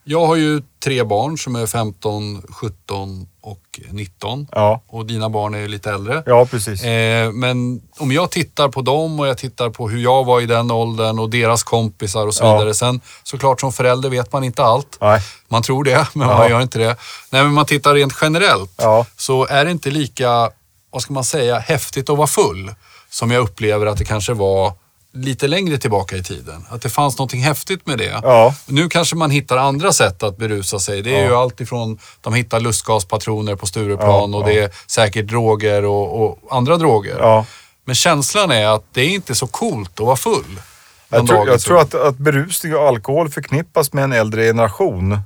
jag 0.08 0.26
har 0.26 0.36
ju 0.36 0.62
tre 0.84 1.04
barn 1.04 1.38
som 1.38 1.56
är 1.56 1.66
15, 1.66 2.42
17 2.48 3.26
och 3.40 3.80
19. 3.90 4.48
Ja. 4.52 4.82
Och 4.86 5.06
dina 5.06 5.28
barn 5.28 5.54
är 5.54 5.68
lite 5.68 5.90
äldre. 5.90 6.22
Ja, 6.26 6.46
precis. 6.46 6.84
Eh, 6.84 7.32
men 7.32 7.82
om 7.98 8.12
jag 8.12 8.30
tittar 8.30 8.68
på 8.68 8.82
dem 8.82 9.20
och 9.20 9.26
jag 9.26 9.38
tittar 9.38 9.70
på 9.70 9.88
hur 9.88 9.98
jag 9.98 10.24
var 10.24 10.40
i 10.40 10.46
den 10.46 10.70
åldern 10.70 11.18
och 11.18 11.30
deras 11.30 11.62
kompisar 11.62 12.26
och 12.26 12.34
så 12.34 12.44
vidare. 12.44 12.74
Sen 12.74 13.00
såklart 13.22 13.60
som 13.60 13.72
förälder 13.72 14.10
vet 14.10 14.32
man 14.32 14.44
inte 14.44 14.64
allt. 14.64 14.98
Nej. 15.00 15.20
Man 15.48 15.62
tror 15.62 15.84
det, 15.84 16.06
men 16.14 16.28
ja. 16.28 16.38
man 16.38 16.50
gör 16.50 16.60
inte 16.60 16.78
det. 16.78 16.96
Nej, 17.30 17.42
men 17.42 17.52
man 17.52 17.66
tittar 17.66 17.94
rent 17.94 18.14
generellt 18.20 18.74
ja. 18.76 19.06
så 19.16 19.46
är 19.46 19.64
det 19.64 19.70
inte 19.70 19.90
lika, 19.90 20.50
vad 20.90 21.02
ska 21.02 21.12
man 21.12 21.24
säga, 21.24 21.58
häftigt 21.58 22.10
att 22.10 22.16
vara 22.16 22.26
full 22.26 22.74
som 23.10 23.30
jag 23.30 23.42
upplever 23.42 23.86
att 23.86 23.98
det 23.98 24.04
kanske 24.04 24.32
var 24.32 24.72
lite 25.16 25.48
längre 25.48 25.78
tillbaka 25.78 26.16
i 26.16 26.22
tiden. 26.22 26.66
Att 26.68 26.82
det 26.82 26.88
fanns 26.88 27.18
något 27.18 27.32
häftigt 27.32 27.86
med 27.86 27.98
det. 27.98 28.20
Ja. 28.22 28.54
Nu 28.66 28.88
kanske 28.88 29.16
man 29.16 29.30
hittar 29.30 29.56
andra 29.56 29.92
sätt 29.92 30.22
att 30.22 30.36
berusa 30.36 30.78
sig. 30.78 31.02
Det 31.02 31.16
är 31.16 31.22
ja. 31.22 31.28
ju 31.28 31.34
allt 31.34 31.60
ifrån 31.60 31.98
de 32.20 32.34
hittar 32.34 32.60
lustgaspatroner 32.60 33.56
på 33.56 33.66
Stureplan 33.66 34.32
ja, 34.32 34.38
och 34.38 34.46
det 34.46 34.58
är 34.58 34.70
säkert 34.86 35.26
droger 35.26 35.84
och, 35.84 36.24
och 36.24 36.38
andra 36.50 36.76
droger. 36.76 37.44
Men 37.84 37.94
känslan 37.94 38.50
är 38.50 38.66
att 38.66 38.84
det 38.92 39.00
är 39.00 39.08
inte 39.08 39.34
så 39.34 39.46
coolt 39.46 40.00
att 40.00 40.06
vara 40.06 40.16
full. 40.16 40.60
Jag 41.08 41.26
tror, 41.26 41.48
jag 41.48 41.60
tror 41.60 41.80
att, 41.80 41.94
att 41.94 42.18
berusning 42.18 42.76
och 42.76 42.88
alkohol 42.88 43.28
förknippas 43.28 43.92
med 43.92 44.04
en 44.04 44.12
äldre 44.12 44.42
generation. 44.42 45.18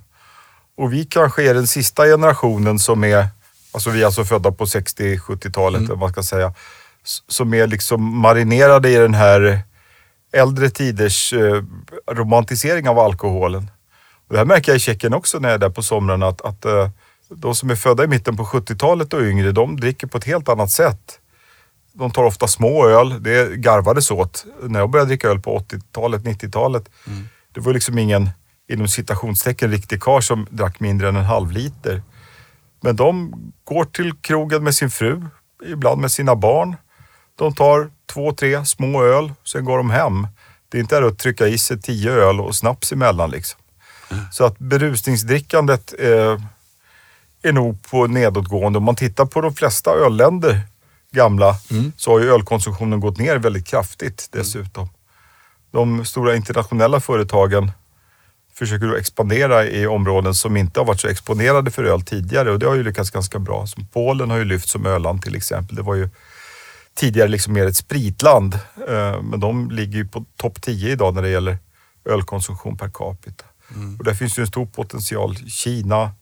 Och 0.77 0.93
vi 0.93 1.05
kanske 1.05 1.51
är 1.51 1.55
den 1.55 1.67
sista 1.67 2.05
generationen 2.05 2.79
som 2.79 3.05
är, 3.05 3.29
alltså 3.73 3.91
vi 3.91 4.03
är 4.03 4.07
alltså 4.07 4.25
födda 4.25 4.53
på 4.53 4.65
60-70-talet, 4.65 5.81
mm. 5.81 5.99
man 5.99 6.13
ska 6.13 6.23
säga, 6.23 6.55
som 7.29 7.55
är 7.55 7.67
liksom 7.67 8.19
marinerade 8.19 8.91
i 8.91 8.95
den 8.95 9.15
här 9.15 9.63
äldre 10.33 10.71
tiders 10.71 11.33
eh, 11.33 11.63
romantisering 12.11 12.89
av 12.89 12.99
alkoholen. 12.99 13.71
Och 14.29 14.35
det 14.35 14.39
här 14.39 14.45
märker 14.45 14.73
jag 14.73 14.77
i 14.77 14.81
Tjeckien 14.81 15.15
också 15.15 15.39
när 15.39 15.49
jag 15.49 15.55
är 15.55 15.59
där 15.59 15.71
på 15.71 15.83
somrarna 15.83 16.27
att, 16.27 16.41
att 16.41 16.65
eh, 16.65 16.89
de 17.29 17.55
som 17.55 17.71
är 17.71 17.75
födda 17.75 18.05
i 18.05 18.07
mitten 18.07 18.37
på 18.37 18.45
70-talet 18.45 19.13
och 19.13 19.23
yngre, 19.23 19.53
de 19.53 19.81
dricker 19.81 20.07
på 20.07 20.19
ett 20.19 20.25
helt 20.25 20.49
annat 20.49 20.71
sätt. 20.71 21.21
De 21.93 22.11
tar 22.11 22.25
ofta 22.25 22.49
små 22.49 22.87
öl, 22.87 23.23
det 23.23 23.57
garvades 23.57 24.11
åt. 24.11 24.47
När 24.63 24.81
jag 24.81 24.91
började 24.91 25.09
dricka 25.09 25.29
öl 25.29 25.41
på 25.41 25.59
80-talet, 25.59 26.23
90-talet, 26.23 26.91
mm. 27.07 27.29
det 27.53 27.61
var 27.61 27.73
liksom 27.73 27.99
ingen, 27.99 28.31
inom 28.69 28.89
citationstecken, 28.89 29.71
riktig 29.71 30.03
kar 30.03 30.21
som 30.21 30.47
drack 30.51 30.81
mindre 30.81 31.09
än 31.09 31.17
en 31.17 31.25
halv 31.25 31.51
liter. 31.51 32.03
Men 32.81 32.97
de 32.97 33.35
går 33.65 33.85
till 33.85 34.13
krogen 34.13 34.65
med 34.65 34.75
sin 34.75 34.91
fru, 34.91 35.23
ibland 35.67 36.01
med 36.01 36.13
sina 36.13 36.37
barn. 36.37 36.77
De 37.37 37.55
tar 37.55 37.91
två, 38.13 38.33
tre 38.33 38.65
små 38.65 39.03
öl, 39.03 39.33
sen 39.45 39.65
går 39.65 39.77
de 39.77 39.91
hem. 39.91 40.27
Det 40.69 40.79
är 40.79 40.81
inte 40.81 41.07
att 41.07 41.19
trycka 41.19 41.47
i 41.47 41.59
sig 41.59 41.81
tio 41.81 42.13
öl 42.13 42.41
och 42.41 42.57
snaps 42.57 42.93
emellan 42.93 43.31
liksom. 43.31 43.61
Mm. 44.11 44.25
Så 44.33 44.45
att 44.45 44.59
berusningsdrickandet 44.59 45.95
eh, 45.99 46.41
är 47.43 47.53
nog 47.53 47.83
på 47.83 48.07
nedåtgående. 48.07 48.79
Om 48.79 48.85
man 48.85 48.97
tittar 48.97 49.25
på 49.25 49.41
de 49.41 49.55
flesta 49.55 49.91
ölländer, 49.91 50.61
gamla, 51.11 51.57
mm. 51.71 51.93
så 51.97 52.11
har 52.11 52.21
ju 52.21 52.33
ölkonsumtionen 52.33 53.01
gått 53.01 53.19
ner 53.19 53.37
väldigt 53.37 53.67
kraftigt 53.67 54.29
dessutom. 54.33 54.89
De 55.71 56.05
stora 56.05 56.37
internationella 56.37 57.01
företagen 57.01 57.73
försöker 58.55 58.87
då 58.87 58.97
expandera 58.97 59.67
i 59.67 59.87
områden 59.87 60.35
som 60.35 60.57
inte 60.57 60.81
har 60.81 60.85
varit 60.85 61.01
så 61.01 61.09
exponerade 61.09 61.71
för 61.71 61.85
öl 61.85 62.03
tidigare 62.03 62.51
och 62.51 62.59
det 62.59 62.67
har 62.67 62.75
ju 62.75 62.83
lyckats 62.83 63.11
ganska 63.11 63.39
bra. 63.39 63.67
Som 63.67 63.87
Polen 63.87 64.31
har 64.31 64.39
ju 64.39 64.45
lyft 64.45 64.69
som 64.69 64.87
öland 64.87 65.23
till 65.23 65.37
exempel. 65.37 65.77
Det 65.77 65.83
var 65.83 65.95
ju 65.95 66.09
tidigare 66.95 67.29
liksom 67.29 67.53
mer 67.53 67.67
ett 67.67 67.77
spritland. 67.77 68.55
Eh, 68.89 69.23
men 69.23 69.41
de 69.41 69.71
ligger 69.71 69.99
ju 69.99 70.09
på 70.09 70.25
topp 70.37 70.63
10 70.63 70.93
idag 70.93 71.15
när 71.15 71.23
det 71.23 71.29
gäller 71.29 71.59
ölkonsumtion 72.05 72.77
per 72.77 72.91
capita. 72.95 73.45
Mm. 73.75 73.97
Och 73.97 74.05
där 74.05 74.15
finns 74.15 74.39
ju 74.39 74.41
en 74.41 74.47
stor 74.47 74.67
potential. 74.67 75.37
Kina, 75.37 76.13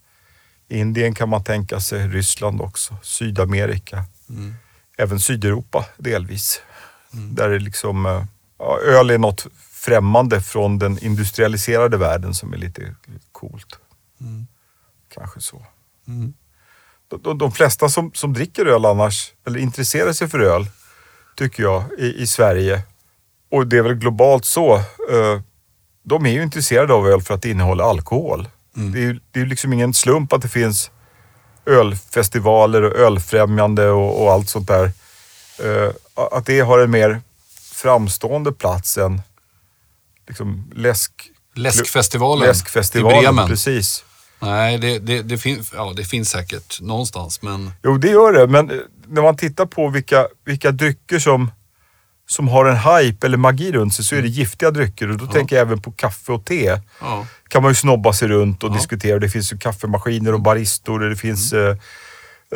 Indien 0.68 1.14
kan 1.14 1.28
man 1.28 1.44
tänka 1.44 1.81
sig, 1.81 2.09
Ryssland 2.09 2.61
också, 2.61 2.96
Sydamerika. 3.02 4.04
Mm. 4.28 4.54
Även 4.98 5.20
Sydeuropa 5.20 5.87
delvis. 5.96 6.61
Mm. 7.12 7.35
Där 7.35 7.48
är 7.48 7.61
liksom, 7.61 8.07
eh, 8.07 8.24
ja, 8.59 8.78
öl 8.78 9.11
är 9.11 9.18
något 9.18 9.46
främmande 9.72 10.40
från 10.40 10.78
den 10.78 10.98
industrialiserade 10.98 11.96
världen 11.96 12.35
som 12.35 12.52
är 12.52 12.57
lite 12.57 12.94
coolt. 13.33 13.78
Mm. 14.20 14.46
Kanske 15.09 15.40
så. 15.40 15.66
De, 17.09 17.38
de 17.38 17.53
flesta 17.53 17.88
som, 17.88 18.11
som 18.14 18.33
dricker 18.33 18.66
öl 18.66 18.85
annars, 18.85 19.33
eller 19.47 19.59
intresserar 19.59 20.12
sig 20.12 20.29
för 20.29 20.40
öl, 20.40 20.66
tycker 21.37 21.62
jag, 21.62 21.85
i, 21.99 22.23
i 22.23 22.27
Sverige, 22.27 22.83
och 23.51 23.66
det 23.66 23.79
är 23.79 23.83
väl 23.83 23.94
globalt 23.94 24.44
så, 24.44 24.77
eh, 24.77 25.40
de 26.03 26.27
är 26.27 26.31
ju 26.31 26.42
intresserade 26.42 26.92
av 26.94 27.09
öl 27.09 27.23
för 27.23 27.35
att 27.35 27.42
det 27.42 27.51
innehåller 27.51 27.85
alkohol. 27.85 28.49
Mm. 28.77 28.92
Det 28.92 28.99
är 28.99 29.03
ju 29.03 29.21
det 29.31 29.40
är 29.40 29.47
liksom 29.47 29.73
ingen 29.73 29.94
slump 29.94 30.33
att 30.33 30.42
det 30.42 30.49
finns 30.49 30.90
ölfestivaler 31.66 32.83
och 32.83 32.97
ölfrämjande 32.97 33.88
och, 33.88 34.23
och 34.23 34.33
allt 34.33 34.49
sånt 34.49 34.68
där. 34.68 34.92
Eh, 35.62 35.90
att 36.33 36.47
det 36.47 36.61
har 36.61 36.79
en 36.79 36.90
mer 36.90 37.21
framstående 37.73 38.53
plats 38.53 38.99
än 38.99 39.23
liksom 40.29 40.71
läsk... 40.75 41.12
Läskfestivalen, 41.55 42.49
Läskfestivalen 42.49 43.18
i 43.18 43.23
Bremen. 43.23 43.49
Precis. 43.49 44.05
Nej, 44.40 44.79
det, 44.79 44.98
det, 44.98 45.22
det, 45.22 45.38
fin 45.38 45.64
ja, 45.74 45.92
det 45.96 46.05
finns 46.05 46.31
säkert 46.31 46.81
någonstans, 46.81 47.42
men... 47.42 47.72
Jo, 47.83 47.98
det 47.98 48.09
gör 48.09 48.33
det, 48.33 48.46
men 48.46 48.70
eh, 48.70 48.77
när 49.07 49.22
man 49.22 49.37
tittar 49.37 49.66
på 49.66 49.88
vilka, 49.88 50.27
vilka 50.44 50.70
drycker 50.70 51.18
som, 51.18 51.51
som 52.27 52.48
har 52.48 52.64
en 52.64 52.77
hype 52.77 53.27
eller 53.27 53.37
magi 53.37 53.72
runt 53.72 53.94
sig 53.94 54.05
så 54.05 54.14
är 54.14 54.22
det 54.22 54.29
giftiga 54.29 54.70
drycker 54.70 55.11
och 55.11 55.16
då 55.16 55.24
ja. 55.24 55.33
tänker 55.33 55.57
jag 55.57 55.62
även 55.62 55.83
på 55.83 55.92
kaffe 55.92 56.33
och 56.33 56.44
te. 56.44 56.81
Ja. 57.01 57.27
kan 57.48 57.62
man 57.62 57.70
ju 57.70 57.74
snobba 57.74 58.12
sig 58.12 58.29
runt 58.29 58.64
och 58.64 58.70
ja. 58.70 58.74
diskutera. 58.74 59.18
Det 59.18 59.29
finns 59.29 59.53
ju 59.53 59.59
kaffemaskiner 59.59 60.35
och 60.35 60.40
baristor 60.40 61.03
och 61.03 61.11
det 61.11 61.16
finns 61.16 61.53
mm. 61.53 61.79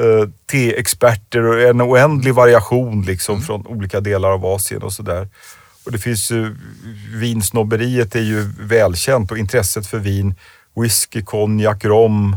uh, 0.01 0.07
uh, 0.07 0.29
teexperter 0.51 1.43
och 1.43 1.61
en 1.61 1.83
oändlig 1.83 2.35
variation 2.35 3.03
liksom 3.03 3.35
mm. 3.35 3.47
från 3.47 3.67
olika 3.67 4.01
delar 4.01 4.31
av 4.31 4.47
Asien 4.47 4.83
och 4.83 4.93
sådär. 4.93 5.29
Och 5.85 5.93
det 5.93 5.99
finns 5.99 6.31
ju, 6.31 6.57
vinsnobberiet 7.15 8.15
är 8.15 8.21
ju 8.21 8.53
välkänt 8.61 9.31
och 9.31 9.39
intresset 9.39 9.87
för 9.87 9.99
vin 9.99 10.35
whisky, 10.75 11.23
konjak, 11.23 11.85
rom, 11.85 12.37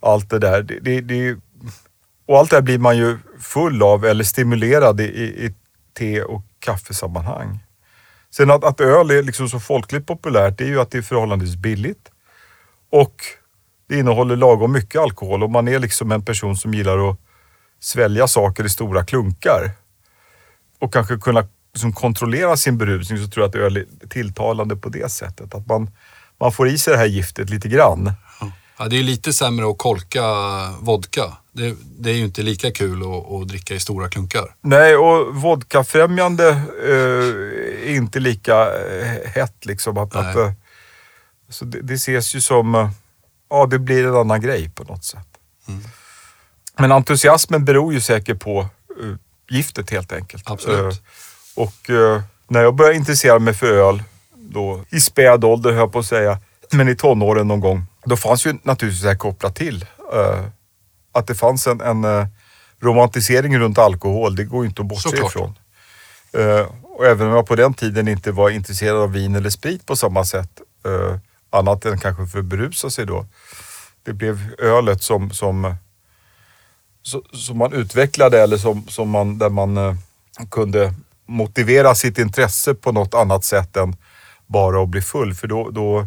allt 0.00 0.30
det 0.30 0.38
där. 0.38 0.62
Det, 0.62 0.80
det, 0.80 1.00
det, 1.00 1.36
och 2.26 2.38
allt 2.38 2.50
det 2.50 2.56
här 2.56 2.62
blir 2.62 2.78
man 2.78 2.96
ju 2.96 3.18
full 3.40 3.82
av 3.82 4.04
eller 4.04 4.24
stimulerad 4.24 5.00
i, 5.00 5.04
i, 5.04 5.46
i 5.46 5.54
te 5.98 6.22
och 6.22 6.42
kaffesammanhang. 6.58 7.58
Sen 8.30 8.50
att, 8.50 8.64
att 8.64 8.80
öl 8.80 9.10
är 9.10 9.22
liksom 9.22 9.48
så 9.48 9.60
folkligt 9.60 10.06
populärt, 10.06 10.58
det 10.58 10.64
är 10.64 10.68
ju 10.68 10.80
att 10.80 10.90
det 10.90 10.98
är 10.98 11.02
förhållandevis 11.02 11.56
billigt. 11.56 12.10
Och 12.90 13.14
det 13.88 13.98
innehåller 13.98 14.36
lagom 14.36 14.72
mycket 14.72 15.00
alkohol 15.00 15.42
och 15.42 15.50
man 15.50 15.68
är 15.68 15.78
liksom 15.78 16.12
en 16.12 16.24
person 16.24 16.56
som 16.56 16.74
gillar 16.74 17.10
att 17.10 17.18
svälja 17.80 18.26
saker 18.26 18.64
i 18.64 18.68
stora 18.68 19.04
klunkar. 19.04 19.70
Och 20.78 20.92
kanske 20.92 21.16
kunna 21.16 21.48
liksom 21.72 21.92
kontrollera 21.92 22.56
sin 22.56 22.78
berusning 22.78 23.18
så 23.18 23.30
tror 23.30 23.42
jag 23.42 23.48
att 23.48 23.54
öl 23.54 23.76
är 23.76 24.08
tilltalande 24.08 24.76
på 24.76 24.88
det 24.88 25.12
sättet. 25.12 25.54
Att 25.54 25.66
man, 25.66 25.90
man 26.42 26.52
får 26.52 26.68
i 26.68 26.78
sig 26.78 26.92
det 26.92 26.98
här 26.98 27.06
giftet 27.06 27.50
lite 27.50 27.68
grann. 27.68 28.12
Ja, 28.78 28.88
det 28.88 28.98
är 28.98 29.02
lite 29.02 29.32
sämre 29.32 29.70
att 29.70 29.78
kolka 29.78 30.22
vodka. 30.80 31.36
Det, 31.52 31.74
det 31.98 32.10
är 32.10 32.14
ju 32.14 32.24
inte 32.24 32.42
lika 32.42 32.70
kul 32.70 33.02
att, 33.02 33.32
att, 33.32 33.48
dricka 33.48 33.74
i 33.74 33.80
stora 33.80 34.08
klunkar. 34.08 34.54
Nej, 34.60 34.96
och 34.96 35.34
vodkafrämjande 35.36 36.48
eh, 36.84 37.90
är 37.90 37.94
inte 37.94 38.20
lika 38.20 38.54
eh, 38.62 39.30
hett 39.34 39.66
liksom. 39.66 39.98
Att, 39.98 40.16
att, 40.16 40.36
eh, 40.36 40.52
så 41.48 41.64
det, 41.64 41.80
det 41.80 41.94
ses 41.94 42.34
ju 42.34 42.40
som, 42.40 42.74
eh, 42.74 42.90
ja 43.50 43.66
det 43.66 43.78
blir 43.78 44.06
en 44.06 44.16
annan 44.16 44.40
grej 44.40 44.70
på 44.70 44.84
något 44.84 45.04
sätt. 45.04 45.28
Mm. 45.68 45.80
Men 46.78 46.92
entusiasmen 46.92 47.64
beror 47.64 47.92
ju 47.92 48.00
säkert 48.00 48.40
på 48.40 48.66
giftet 49.50 49.90
helt 49.90 50.12
enkelt. 50.12 50.50
Absolut. 50.50 51.02
Och 51.54 51.90
när 52.48 52.62
jag 52.62 52.74
började 52.74 52.96
intressera 52.96 53.38
mig 53.38 53.54
för 53.54 53.66
öl, 53.66 54.02
då 54.52 54.84
i 54.90 55.00
späd 55.00 55.44
ålder 55.44 55.70
höll 55.70 55.78
jag 55.78 55.92
på 55.92 55.98
att 55.98 56.06
säga, 56.06 56.38
men 56.72 56.88
i 56.88 56.96
tonåren 56.96 57.48
någon 57.48 57.60
gång, 57.60 57.86
då 58.04 58.16
fanns 58.16 58.46
ju 58.46 58.54
naturligtvis 58.62 59.02
det 59.02 59.08
här 59.08 59.16
kopplat 59.16 59.56
till. 59.56 59.84
att 61.12 61.26
det 61.26 61.34
fanns 61.34 61.66
en, 61.66 61.80
en 61.80 62.26
romantisering 62.80 63.58
runt 63.58 63.78
alkohol, 63.78 64.36
det 64.36 64.44
går 64.44 64.64
ju 64.64 64.68
inte 64.68 64.82
att 64.82 64.88
bortse 64.88 65.08
Såklart. 65.08 65.30
ifrån. 65.30 65.54
och 66.82 67.06
även 67.06 67.26
om 67.26 67.32
jag 67.32 67.46
på 67.46 67.56
den 67.56 67.74
tiden 67.74 68.08
inte 68.08 68.32
var 68.32 68.50
intresserad 68.50 68.96
av 68.96 69.12
vin 69.12 69.34
eller 69.34 69.50
sprit 69.50 69.86
på 69.86 69.96
samma 69.96 70.24
sätt, 70.24 70.60
annat 71.50 71.84
än 71.84 71.98
kanske 71.98 72.26
för 72.26 72.38
att 72.38 72.44
berusa 72.44 72.90
sig 72.90 73.06
då. 73.06 73.26
Det 74.02 74.12
blev 74.12 74.54
ölet 74.58 75.02
som, 75.02 75.30
som 75.30 75.74
som 77.32 77.58
man 77.58 77.72
utvecklade 77.72 78.42
eller 78.42 78.56
som, 78.56 78.88
som 78.88 79.08
man, 79.08 79.38
där 79.38 79.48
man 79.48 79.98
kunde 80.50 80.94
motivera 81.26 81.94
sitt 81.94 82.18
intresse 82.18 82.74
på 82.74 82.92
något 82.92 83.14
annat 83.14 83.44
sätt 83.44 83.76
än 83.76 83.96
bara 84.52 84.82
att 84.82 84.88
bli 84.88 85.02
full. 85.02 85.34
För 85.34 85.46
då, 85.46 85.70
då, 85.70 86.06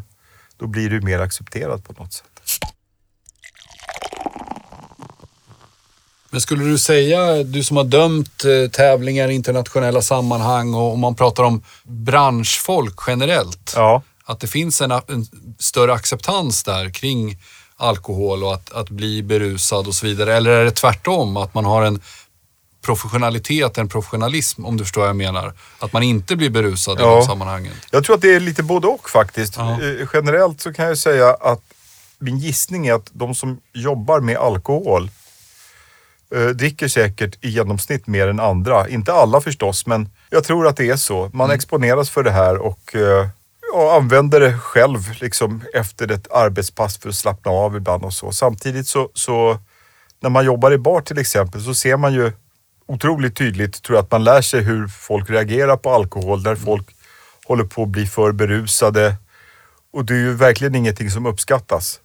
då 0.58 0.68
blir 0.68 0.90
du 0.90 1.02
mer 1.02 1.20
accepterad 1.20 1.84
på 1.84 1.94
något 1.94 2.14
sätt. 2.14 2.36
Men 6.30 6.42
skulle 6.42 6.64
du 6.64 6.78
säga, 6.78 7.44
du 7.44 7.64
som 7.64 7.78
har 7.78 7.84
dömt 7.84 8.44
eh, 8.46 8.70
tävlingar 8.72 9.30
i 9.30 9.34
internationella 9.34 10.02
sammanhang 10.02 10.74
och 10.74 10.94
om 10.94 11.00
man 11.00 11.16
pratar 11.16 11.44
om 11.44 11.64
branschfolk 11.84 13.00
generellt. 13.08 13.74
Ja. 13.76 14.02
Att 14.26 14.40
det 14.40 14.48
finns 14.48 14.82
en, 14.82 14.92
en 14.92 15.28
större 15.60 15.94
acceptans 15.94 16.64
där 16.64 16.90
kring 16.90 17.38
alkohol 17.78 18.44
och 18.44 18.54
att, 18.54 18.74
att 18.74 18.90
bli 18.90 19.24
berusad 19.24 19.88
och 19.88 19.96
så 19.96 20.06
vidare? 20.06 20.36
Eller 20.36 20.52
är 20.52 20.66
det 20.66 20.72
tvärtom, 20.72 21.38
att 21.38 21.54
man 21.54 21.66
har 21.66 21.84
en 21.84 22.02
professionalitet, 22.86 23.78
en 23.78 23.90
professionalism 23.90 24.66
om 24.66 24.78
du 24.78 24.84
förstår 24.84 25.02
vad 25.02 25.10
jag 25.10 25.16
menar. 25.16 25.54
Att 25.80 25.94
man 25.94 26.04
inte 26.04 26.36
blir 26.36 26.50
berusad 26.50 26.98
ja. 27.00 27.14
i 27.14 27.20
de 27.20 27.26
sammanhangen. 27.26 27.74
Jag 27.92 28.04
tror 28.04 28.16
att 28.16 28.22
det 28.22 28.36
är 28.36 28.40
lite 28.40 28.64
både 28.64 28.88
och 28.88 29.10
faktiskt. 29.10 29.58
Ja. 29.58 29.82
Eh, 29.82 30.08
generellt 30.14 30.62
så 30.62 30.74
kan 30.74 30.86
jag 30.86 30.98
säga 30.98 31.34
att 31.34 31.62
min 32.20 32.38
gissning 32.38 32.88
är 32.88 32.94
att 32.94 33.10
de 33.12 33.36
som 33.36 33.60
jobbar 33.74 34.20
med 34.20 34.38
alkohol 34.38 35.10
eh, 36.36 36.48
dricker 36.48 36.88
säkert 36.88 37.38
i 37.42 37.50
genomsnitt 37.50 38.08
mer 38.08 38.28
än 38.28 38.40
andra. 38.40 38.90
Inte 38.90 39.14
alla 39.14 39.42
förstås, 39.42 39.86
men 39.86 40.10
jag 40.30 40.44
tror 40.44 40.68
att 40.68 40.78
det 40.78 40.90
är 40.90 40.98
så. 40.98 41.30
Man 41.34 41.46
mm. 41.46 41.56
exponeras 41.56 42.10
för 42.10 42.24
det 42.24 42.32
här 42.32 42.58
och 42.58 42.96
eh, 42.96 43.28
ja, 43.74 43.96
använder 43.98 44.40
det 44.40 44.58
själv 44.58 45.00
liksom, 45.22 45.64
efter 45.74 46.12
ett 46.12 46.32
arbetspass 46.32 46.98
för 46.98 47.10
att 47.10 47.16
slappna 47.16 47.52
av 47.52 47.76
ibland 47.76 48.04
och 48.04 48.14
så. 48.14 48.32
Samtidigt 48.32 48.88
så, 48.88 49.10
så 49.14 49.58
när 50.22 50.30
man 50.30 50.46
jobbar 50.46 50.72
i 50.72 50.78
bar 50.78 51.02
till 51.02 51.18
exempel 51.18 51.62
så 51.62 51.76
ser 51.76 51.98
man 51.98 52.14
ju 52.14 52.32
otroligt 52.88 53.36
tydligt, 53.36 53.84
tror 53.84 53.98
jag, 53.98 54.04
att 54.04 54.12
man 54.12 54.24
lär 54.24 54.42
sig 54.42 54.62
hur 54.62 54.88
folk 54.88 55.30
reagerar 55.30 55.78
på 55.78 55.90
alkohol. 55.90 56.44
Där 56.44 56.56
folk 56.56 56.88
håller 57.46 57.64
på 57.64 57.84
att 57.84 57.90
bli 57.90 58.06
för 58.06 58.32
berusade. 58.32 59.16
Och 59.94 60.06
det 60.06 60.14
är 60.14 60.18
ju 60.18 60.34
verkligen 60.34 60.76
ingenting 60.76 61.12
som 61.12 61.26
uppskattas. 61.26 62.00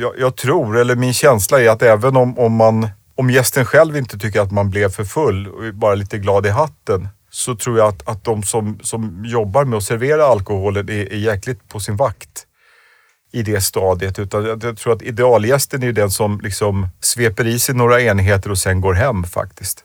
Jag, 0.00 0.12
jag, 0.18 0.36
tror, 0.36 0.78
eller 0.78 0.96
min 0.96 1.14
känsla 1.14 1.60
är 1.60 1.68
att 1.68 1.82
även 1.82 2.16
om, 2.16 2.38
om, 2.38 2.52
man, 2.52 2.88
om 3.14 3.30
gästen 3.30 3.64
själv 3.64 3.96
inte 3.96 4.18
tycker 4.18 4.40
att 4.40 4.52
man 4.52 4.70
blev 4.70 4.90
för 4.90 5.04
full 5.04 5.48
och 5.48 5.66
är 5.66 5.72
bara 5.72 5.94
lite 5.94 6.18
glad 6.18 6.46
i 6.46 6.50
hatten 6.50 7.08
så 7.30 7.56
tror 7.56 7.78
jag 7.78 7.88
att, 7.88 8.08
att 8.08 8.24
de 8.24 8.42
som, 8.42 8.78
som 8.82 9.24
jobbar 9.26 9.64
med 9.64 9.76
att 9.76 9.82
servera 9.82 10.26
alkoholen 10.26 10.88
är, 10.88 11.12
är 11.12 11.16
jäkligt 11.16 11.68
på 11.68 11.80
sin 11.80 11.96
vakt 11.96 12.46
i 13.34 13.42
det 13.42 13.60
stadiet. 13.60 14.18
Utan 14.18 14.44
jag, 14.44 14.78
tror 14.78 14.92
att 14.92 15.02
idealgästen 15.02 15.82
är 15.82 15.92
den 15.92 16.10
som 16.10 16.40
liksom 16.40 16.88
sveper 17.00 17.46
i 17.46 17.58
sig 17.58 17.74
några 17.74 18.02
enheter 18.02 18.50
och 18.50 18.58
sen 18.58 18.80
går 18.80 18.94
hem 18.94 19.24
faktiskt. 19.24 19.84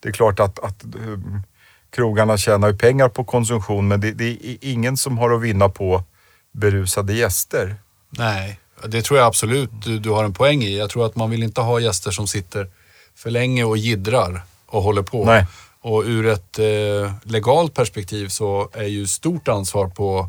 Det 0.00 0.08
är 0.08 0.12
klart 0.12 0.40
att, 0.40 0.58
att 0.58 0.84
um, 0.84 1.42
krogarna 1.90 2.36
tjänar 2.36 2.68
ju 2.68 2.78
pengar 2.78 3.08
på 3.08 3.24
konsumtion 3.24 3.88
men 3.88 4.00
det, 4.00 4.12
det, 4.12 4.24
är 4.24 4.56
ingen 4.60 4.96
som 4.96 5.18
har 5.18 5.30
att 5.30 5.42
vinna 5.42 5.68
på 5.68 6.02
berusade 6.52 7.12
gäster. 7.14 7.76
Nej, 8.10 8.60
det 8.86 9.02
tror 9.02 9.18
jag 9.18 9.26
absolut 9.26 9.70
du, 9.84 9.98
du 9.98 10.10
har 10.10 10.24
en 10.24 10.34
poäng 10.34 10.62
i. 10.62 10.78
Jag 10.78 10.90
tror 10.90 11.06
att 11.06 11.16
man 11.16 11.30
vill 11.30 11.42
inte 11.42 11.60
ha 11.60 11.80
gäster 11.80 12.10
som 12.10 12.26
sitter 12.26 12.70
för 13.14 13.30
länge 13.30 13.64
och 13.64 13.76
gidrar 13.76 14.42
och 14.66 14.82
håller 14.82 15.02
på. 15.02 15.24
Nej. 15.24 15.46
Och 15.80 16.02
ur 16.02 16.26
ett 16.26 16.58
eh, 16.58 17.12
legalt 17.22 17.74
perspektiv 17.74 18.28
så 18.28 18.70
är 18.72 18.84
ju 18.84 19.06
stort 19.06 19.48
ansvar 19.48 19.88
på, 19.88 20.28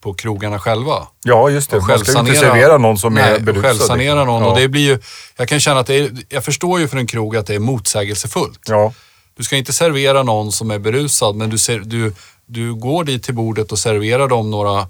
på 0.00 0.14
krogarna 0.14 0.58
själva. 0.58 1.06
Ja, 1.24 1.50
just 1.50 1.70
det. 1.70 1.80
Man 1.80 1.98
ska 1.98 2.20
inte 2.20 2.34
servera 2.34 2.78
någon 2.78 2.98
som 2.98 3.14
nej, 3.14 3.34
är 3.34 3.40
berusad. 3.40 3.64
Självsanera 3.64 4.14
liksom. 4.14 4.26
någon. 4.26 4.42
Ja. 4.42 4.50
Och 4.50 4.58
det 4.58 4.68
blir 4.68 4.82
ju, 4.82 4.98
jag 5.36 5.48
kan 5.48 5.60
känna 5.60 5.80
att 5.80 5.86
det 5.86 5.94
är, 5.94 6.10
jag 6.28 6.44
förstår 6.44 6.80
ju 6.80 6.88
för 6.88 6.96
en 6.96 7.06
krog 7.06 7.36
att 7.36 7.46
det 7.46 7.54
är 7.54 7.58
motsägelsefullt. 7.58 8.60
Ja. 8.68 8.92
Du 9.36 9.44
ska 9.44 9.56
inte 9.56 9.72
servera 9.72 10.22
någon 10.22 10.52
som 10.52 10.70
är 10.70 10.78
berusad, 10.78 11.36
men 11.36 11.50
du, 11.50 11.58
ser, 11.58 11.78
du, 11.78 12.14
du 12.46 12.74
går 12.74 13.04
dit 13.04 13.22
till 13.22 13.34
bordet 13.34 13.72
och 13.72 13.78
serverar 13.78 14.28
dem 14.28 14.50
några, 14.50 14.86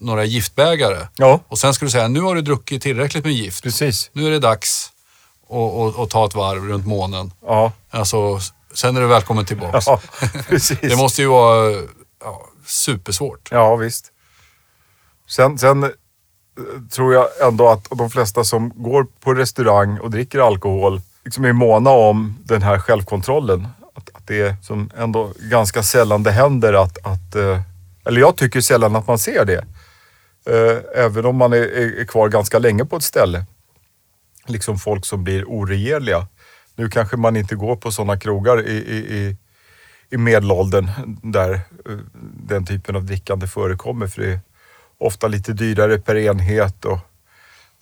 några 0.00 0.24
giftbägare. 0.24 1.06
Ja. 1.16 1.40
Och 1.48 1.58
sen 1.58 1.74
ska 1.74 1.84
du 1.84 1.90
säga, 1.90 2.08
nu 2.08 2.20
har 2.20 2.34
du 2.34 2.42
druckit 2.42 2.82
tillräckligt 2.82 3.24
med 3.24 3.32
gift. 3.32 3.62
Precis. 3.62 4.10
Nu 4.12 4.26
är 4.26 4.30
det 4.30 4.38
dags 4.38 4.92
att 5.98 6.10
ta 6.10 6.26
ett 6.26 6.34
varv 6.34 6.64
runt 6.64 6.86
månen. 6.86 7.32
Ja. 7.46 7.72
Alltså, 7.90 8.40
Sen 8.74 8.96
är 8.96 9.00
du 9.00 9.06
välkommen 9.06 9.46
tillbaka. 9.46 9.80
Ja, 9.86 10.00
precis. 10.48 10.78
det 10.82 10.96
måste 10.96 11.22
ju 11.22 11.28
vara 11.28 11.70
ja, 12.20 12.46
supersvårt. 12.66 13.48
Ja, 13.50 13.76
visst. 13.76 14.12
Sen, 15.30 15.58
sen 15.58 15.82
eh, 15.82 15.90
tror 16.90 17.14
jag 17.14 17.26
ändå 17.42 17.68
att 17.68 17.88
de 17.90 18.10
flesta 18.10 18.44
som 18.44 18.72
går 18.74 19.06
på 19.20 19.34
restaurang 19.34 19.98
och 19.98 20.10
dricker 20.10 20.38
alkohol 20.38 21.00
liksom 21.24 21.44
är 21.44 21.52
måna 21.52 21.90
om 21.90 22.38
den 22.44 22.62
här 22.62 22.78
självkontrollen. 22.78 23.68
Att, 23.94 24.10
att 24.14 24.26
det 24.26 24.40
är 24.40 24.56
som 24.62 24.90
ändå 24.96 25.32
ganska 25.38 25.82
sällan 25.82 26.22
det 26.22 26.30
händer 26.30 26.72
att, 26.72 26.98
att 27.06 27.34
eh, 27.34 27.60
eller 28.04 28.20
jag 28.20 28.36
tycker 28.36 28.60
sällan 28.60 28.96
att 28.96 29.06
man 29.06 29.18
ser 29.18 29.44
det. 29.44 29.64
Eh, 30.46 31.04
även 31.04 31.26
om 31.26 31.36
man 31.36 31.52
är, 31.52 31.98
är 32.00 32.04
kvar 32.04 32.28
ganska 32.28 32.58
länge 32.58 32.84
på 32.84 32.96
ett 32.96 33.02
ställe. 33.02 33.44
Liksom 34.46 34.78
folk 34.78 35.06
som 35.06 35.24
blir 35.24 35.50
oregerliga. 35.50 36.26
Nu 36.76 36.88
kanske 36.88 37.16
man 37.16 37.36
inte 37.36 37.54
går 37.54 37.76
på 37.76 37.92
sådana 37.92 38.18
krogar 38.18 38.66
i, 38.66 38.76
i, 38.76 39.36
i 40.10 40.16
medelåldern 40.16 40.90
där 41.22 41.60
den 42.46 42.66
typen 42.66 42.96
av 42.96 43.04
drickande 43.04 43.46
förekommer. 43.46 44.06
För 44.06 44.22
det 44.22 44.40
ofta 45.00 45.28
lite 45.28 45.52
dyrare 45.52 45.98
per 45.98 46.16
enhet 46.16 46.84
och 46.84 46.98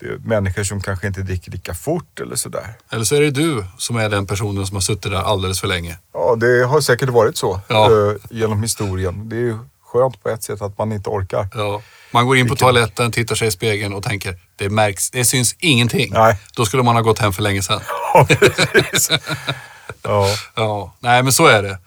det 0.00 0.06
är 0.06 0.18
människor 0.18 0.62
som 0.62 0.80
kanske 0.80 1.06
inte 1.06 1.20
dricker 1.20 1.50
lika 1.50 1.74
fort 1.74 2.20
eller 2.20 2.36
sådär. 2.36 2.74
Eller 2.90 3.04
så 3.04 3.14
är 3.14 3.20
det 3.20 3.30
du 3.30 3.64
som 3.78 3.96
är 3.96 4.08
den 4.08 4.26
personen 4.26 4.66
som 4.66 4.76
har 4.76 4.80
suttit 4.80 5.12
där 5.12 5.22
alldeles 5.22 5.60
för 5.60 5.68
länge. 5.68 5.98
Ja, 6.12 6.36
det 6.36 6.66
har 6.66 6.80
säkert 6.80 7.08
varit 7.08 7.36
så 7.36 7.60
ja. 7.68 7.88
uh, 7.90 8.16
genom 8.30 8.62
historien. 8.62 9.28
Det 9.28 9.36
är 9.36 9.40
ju 9.40 9.58
skönt 9.84 10.22
på 10.22 10.28
ett 10.28 10.42
sätt 10.42 10.62
att 10.62 10.78
man 10.78 10.92
inte 10.92 11.10
orkar. 11.10 11.48
Ja. 11.54 11.82
Man 12.10 12.26
går 12.26 12.36
in 12.36 12.48
på 12.48 12.56
toaletten, 12.56 13.12
tittar 13.12 13.34
sig 13.34 13.48
i 13.48 13.50
spegeln 13.50 13.94
och 13.94 14.02
tänker, 14.02 14.38
det 14.56 14.68
märks, 14.68 15.10
det 15.10 15.24
syns 15.24 15.56
ingenting. 15.58 16.12
Nej. 16.12 16.38
Då 16.56 16.66
skulle 16.66 16.82
man 16.82 16.94
ha 16.94 17.02
gått 17.02 17.18
hem 17.18 17.32
för 17.32 17.42
länge 17.42 17.62
sedan. 17.62 17.80
Ja, 18.14 18.26
precis. 18.28 19.10
ja. 20.02 20.26
ja. 20.54 20.94
Nej, 21.00 21.22
men 21.22 21.32
så 21.32 21.46
är 21.46 21.62
det. 21.62 21.78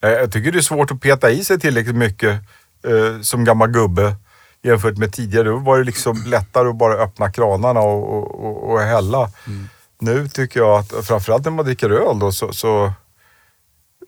Jag 0.00 0.32
tycker 0.32 0.52
det 0.52 0.58
är 0.58 0.62
svårt 0.62 0.90
att 0.90 1.00
peta 1.00 1.30
i 1.30 1.44
sig 1.44 1.60
tillräckligt 1.60 1.96
mycket 1.96 2.40
eh, 2.82 3.20
som 3.20 3.44
gammal 3.44 3.70
gubbe 3.70 4.16
jämfört 4.62 4.98
med 4.98 5.12
tidigare. 5.12 5.48
Då 5.48 5.56
var 5.56 5.78
det 5.78 5.84
liksom 5.84 6.24
lättare 6.26 6.68
att 6.68 6.76
bara 6.76 6.94
öppna 6.94 7.32
kranarna 7.32 7.80
och, 7.80 8.16
och, 8.16 8.44
och, 8.44 8.72
och 8.72 8.80
hälla. 8.80 9.30
Mm. 9.46 9.68
Nu 10.00 10.28
tycker 10.28 10.60
jag 10.60 10.78
att, 10.78 11.06
framförallt 11.06 11.44
när 11.44 11.52
man 11.52 11.64
dricker 11.64 11.90
öl 11.90 12.18
då, 12.18 12.32
så, 12.32 12.52
så 12.52 12.92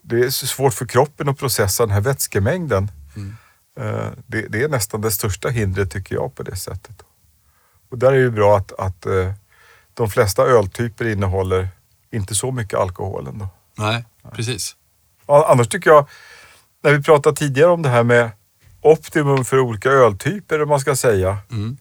det 0.03 0.19
är 0.19 0.29
så 0.29 0.47
svårt 0.47 0.73
för 0.73 0.85
kroppen 0.85 1.29
att 1.29 1.37
processa 1.37 1.85
den 1.85 1.93
här 1.93 2.01
vätskemängden. 2.01 2.91
Mm. 3.15 3.35
Eh, 3.79 4.11
det, 4.25 4.41
det, 4.41 4.63
är 4.63 4.69
nästan 4.69 5.01
det 5.01 5.11
största 5.11 5.49
hindret 5.49 5.91
tycker 5.91 6.15
jag 6.15 6.35
på 6.35 6.43
det 6.43 6.55
sättet. 6.55 7.03
Och 7.89 7.97
där 7.97 8.13
är 8.13 8.23
det 8.23 8.31
bra 8.31 8.57
att, 8.57 8.71
att 8.79 9.05
eh, 9.05 9.33
de 9.93 10.09
flesta 10.09 10.43
öltyper 10.43 11.05
innehåller 11.05 11.67
inte 12.11 12.35
så 12.35 12.51
mycket 12.51 12.79
alkohol 12.79 13.27
ändå. 13.27 13.47
Nej, 13.77 14.05
precis. 14.33 14.75
Annars 15.25 15.67
tycker 15.67 15.89
jag, 15.89 16.09
när 16.83 16.91
vi 16.91 17.03
pratade 17.03 17.35
tidigare 17.35 17.71
om 17.71 17.81
det 17.81 17.89
här 17.89 18.03
med 18.03 18.31
optimum 18.85 19.45
för 19.45 19.59
olika 19.59 19.89
öltyper, 19.89 20.61
om 20.61 20.69
man 20.69 20.79
ska 20.79 20.95
säga. 20.95 21.37
Mm. 21.51 21.77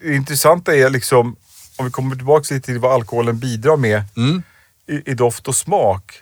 Det 0.00 0.14
intressanta 0.14 0.76
är 0.76 0.90
liksom, 0.90 1.36
om 1.76 1.84
vi 1.84 1.90
kommer 1.90 2.16
tillbaka 2.16 2.54
lite 2.54 2.66
till 2.66 2.78
vad 2.78 2.92
alkoholen 2.92 3.38
bidrar 3.38 3.76
med 3.76 4.04
mm. 4.16 4.42
i, 4.86 5.10
i, 5.10 5.14
doft 5.14 5.48
och 5.48 5.56
smak. 5.56 6.12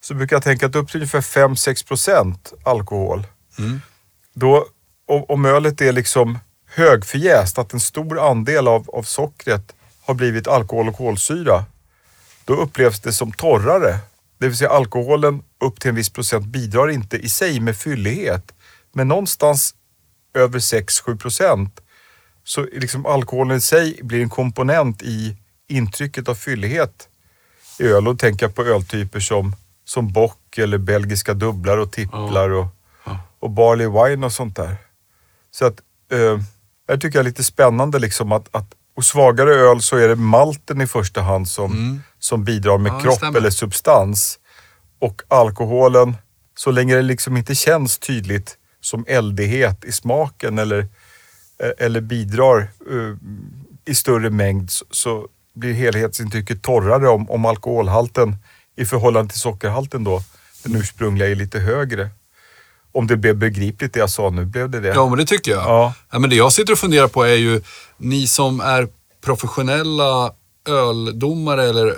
Så 0.00 0.14
brukar 0.14 0.36
jag 0.36 0.42
tänka 0.42 0.66
att 0.66 0.76
upp 0.76 0.90
till 0.90 1.00
ungefär 1.00 1.20
5-6 1.20 1.86
procent 1.86 2.52
alkohol. 2.64 3.26
Mm. 3.58 3.80
Då, 4.34 4.66
om 5.06 5.44
ölet 5.44 5.80
är 5.80 5.92
liksom 5.92 6.38
högförjäst, 6.66 7.58
att 7.58 7.72
en 7.72 7.80
stor 7.80 8.30
andel 8.30 8.68
av, 8.68 8.90
av 8.90 9.02
sockret 9.02 9.74
har 10.02 10.14
blivit 10.14 10.48
alkohol 10.48 10.88
och 10.88 10.96
kolsyra, 10.96 11.64
då 12.44 12.54
upplevs 12.54 13.00
det 13.00 13.12
som 13.12 13.32
torrare. 13.32 13.98
Det 14.38 14.46
vill 14.46 14.56
säga 14.56 14.70
alkoholen 14.70 15.42
upp 15.60 15.80
till 15.80 15.88
en 15.88 15.94
viss 15.94 16.10
procent 16.10 16.46
bidrar 16.46 16.90
inte 16.90 17.16
i 17.16 17.28
sig 17.28 17.60
med 17.60 17.76
fyllighet. 17.76 18.52
Men 18.92 19.08
någonstans 19.08 19.74
över 20.34 20.58
6-7 20.58 21.18
procent 21.18 21.80
så 22.44 22.66
liksom 22.72 23.06
alkoholen 23.06 23.56
i 23.56 23.60
sig 23.60 24.00
blir 24.02 24.22
en 24.22 24.30
komponent 24.30 25.02
i 25.02 25.36
intrycket 25.68 26.28
av 26.28 26.34
fyllighet 26.34 27.08
i 27.78 27.84
öl. 27.84 28.08
Och 28.08 28.14
då 28.14 28.18
tänker 28.18 28.46
jag 28.46 28.54
på 28.54 28.64
öltyper 28.64 29.20
som, 29.20 29.56
som 29.84 30.12
bock 30.12 30.58
eller 30.58 30.78
belgiska 30.78 31.34
dubblar 31.34 31.78
och 31.78 31.92
tipplar 31.92 32.50
och, 32.50 32.66
och 33.40 33.50
barley 33.50 33.86
wine 33.86 34.26
och 34.26 34.32
sånt 34.32 34.56
där. 34.56 34.76
Så 35.50 35.66
att 35.66 35.80
eh, 36.12 36.40
det 36.86 36.98
tycker 36.98 37.18
jag 37.18 37.24
är 37.24 37.28
lite 37.28 37.44
spännande 37.44 37.98
liksom 37.98 38.32
att, 38.32 38.48
att 38.50 38.74
och 38.96 39.04
svagare 39.04 39.54
öl 39.54 39.82
så 39.82 39.96
är 39.96 40.08
det 40.08 40.16
malten 40.16 40.80
i 40.80 40.86
första 40.86 41.22
hand 41.22 41.48
som, 41.48 41.72
mm. 41.72 42.02
som 42.18 42.44
bidrar 42.44 42.78
med 42.78 42.92
ja, 42.92 43.00
kropp 43.00 43.36
eller 43.36 43.50
substans. 43.50 44.38
Och 44.98 45.22
alkoholen, 45.28 46.16
så 46.56 46.70
länge 46.70 46.94
det 46.94 47.02
liksom 47.02 47.36
inte 47.36 47.54
känns 47.54 47.98
tydligt 47.98 48.56
som 48.80 49.04
eldighet 49.08 49.84
i 49.84 49.92
smaken 49.92 50.58
eller, 50.58 50.78
eh, 51.58 51.86
eller 51.86 52.00
bidrar 52.00 52.70
uh, 52.90 53.16
i 53.84 53.94
större 53.94 54.30
mängd 54.30 54.70
så, 54.70 54.84
så 54.90 55.28
blir 55.54 55.72
helhetsintrycket 55.72 56.62
torrare 56.62 57.08
om, 57.08 57.30
om 57.30 57.44
alkoholhalten 57.44 58.36
i 58.76 58.84
förhållande 58.84 59.30
till 59.30 59.40
sockerhalten 59.40 60.04
då, 60.04 60.22
den 60.64 60.76
ursprungliga, 60.76 61.28
är 61.28 61.34
lite 61.34 61.58
högre. 61.58 62.10
Om 62.92 63.06
det 63.06 63.16
blev 63.16 63.36
begripligt 63.36 63.94
det 63.94 64.00
jag 64.00 64.10
sa 64.10 64.30
nu, 64.30 64.44
blev 64.44 64.70
det 64.70 64.80
det? 64.80 64.88
Ja, 64.88 65.08
men 65.08 65.18
det 65.18 65.26
tycker 65.26 65.50
jag. 65.50 65.62
Ja. 65.62 65.94
ja. 66.10 66.18
men 66.18 66.30
det 66.30 66.36
jag 66.36 66.52
sitter 66.52 66.72
och 66.72 66.78
funderar 66.78 67.08
på 67.08 67.24
är 67.24 67.34
ju, 67.34 67.62
ni 67.96 68.26
som 68.26 68.60
är 68.60 68.88
professionella 69.24 70.32
öldomare 70.68 71.68
eller 71.68 71.96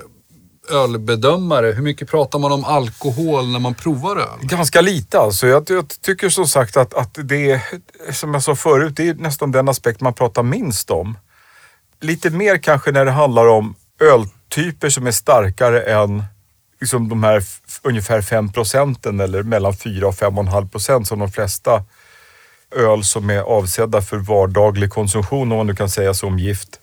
ölbedömare, 0.70 1.66
hur 1.66 1.82
mycket 1.82 2.10
pratar 2.10 2.38
man 2.38 2.52
om 2.52 2.64
alkohol 2.64 3.48
när 3.48 3.58
man 3.58 3.74
provar 3.74 4.16
öl? 4.16 4.38
Ganska 4.42 4.80
lite 4.80 5.18
alltså. 5.18 5.46
Jag, 5.46 5.70
jag 5.70 5.88
tycker 6.00 6.28
som 6.28 6.46
sagt 6.46 6.76
att, 6.76 6.94
att 6.94 7.18
det 7.22 7.50
är, 7.50 7.62
som 8.12 8.34
jag 8.34 8.42
sa 8.42 8.54
förut, 8.54 8.96
det 8.96 9.08
är 9.08 9.14
nästan 9.14 9.52
den 9.52 9.68
aspekt 9.68 10.00
man 10.00 10.14
pratar 10.14 10.42
minst 10.42 10.90
om. 10.90 11.18
Lite 12.00 12.30
mer 12.30 12.58
kanske 12.58 12.92
när 12.92 13.04
det 13.04 13.10
handlar 13.10 13.46
om 13.46 13.74
öltyper 14.00 14.90
som 14.90 15.06
är 15.06 15.12
starkare 15.12 15.82
än 15.82 16.24
liksom 16.80 17.08
de 17.08 17.22
här 17.22 17.42
ungefär 17.82 18.22
5 18.22 18.52
procenten 18.52 19.20
eller 19.20 19.42
mellan 19.42 19.76
4 19.76 20.08
och 20.08 20.14
5,5 20.14 20.68
procent 20.68 21.08
som 21.08 21.18
de 21.18 21.32
flesta 21.32 21.84
öl 22.76 23.04
som 23.04 23.30
är 23.30 23.40
avsedda 23.40 24.02
för 24.02 24.16
vardaglig 24.16 24.90
konsumtion, 24.90 25.52
om 25.52 25.58
man 25.58 25.66
nu 25.66 25.74
kan 25.74 25.90
säga 25.90 26.14
så 26.14 26.26
om 26.26 26.38
gift. 26.38 26.80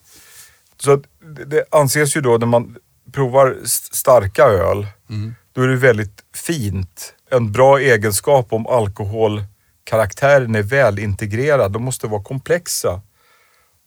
Så 0.77 1.01
det 1.45 1.65
anses 1.71 2.15
ju 2.15 2.21
då 2.21 2.37
när 2.37 2.47
man 2.47 2.75
provar 3.11 3.57
starka 3.91 4.43
öl, 4.43 4.87
mm. 5.09 5.35
då 5.53 5.61
är 5.61 5.67
det 5.67 5.75
väldigt 5.75 6.23
fint. 6.35 7.13
En 7.31 7.51
bra 7.51 7.79
egenskap 7.79 8.53
om 8.53 8.67
alkoholkaraktären 8.67 10.55
är 10.55 10.63
väl 10.63 10.99
integrerad. 10.99 11.71
De 11.71 11.83
måste 11.83 12.07
vara 12.07 12.23
komplexa. 12.23 13.01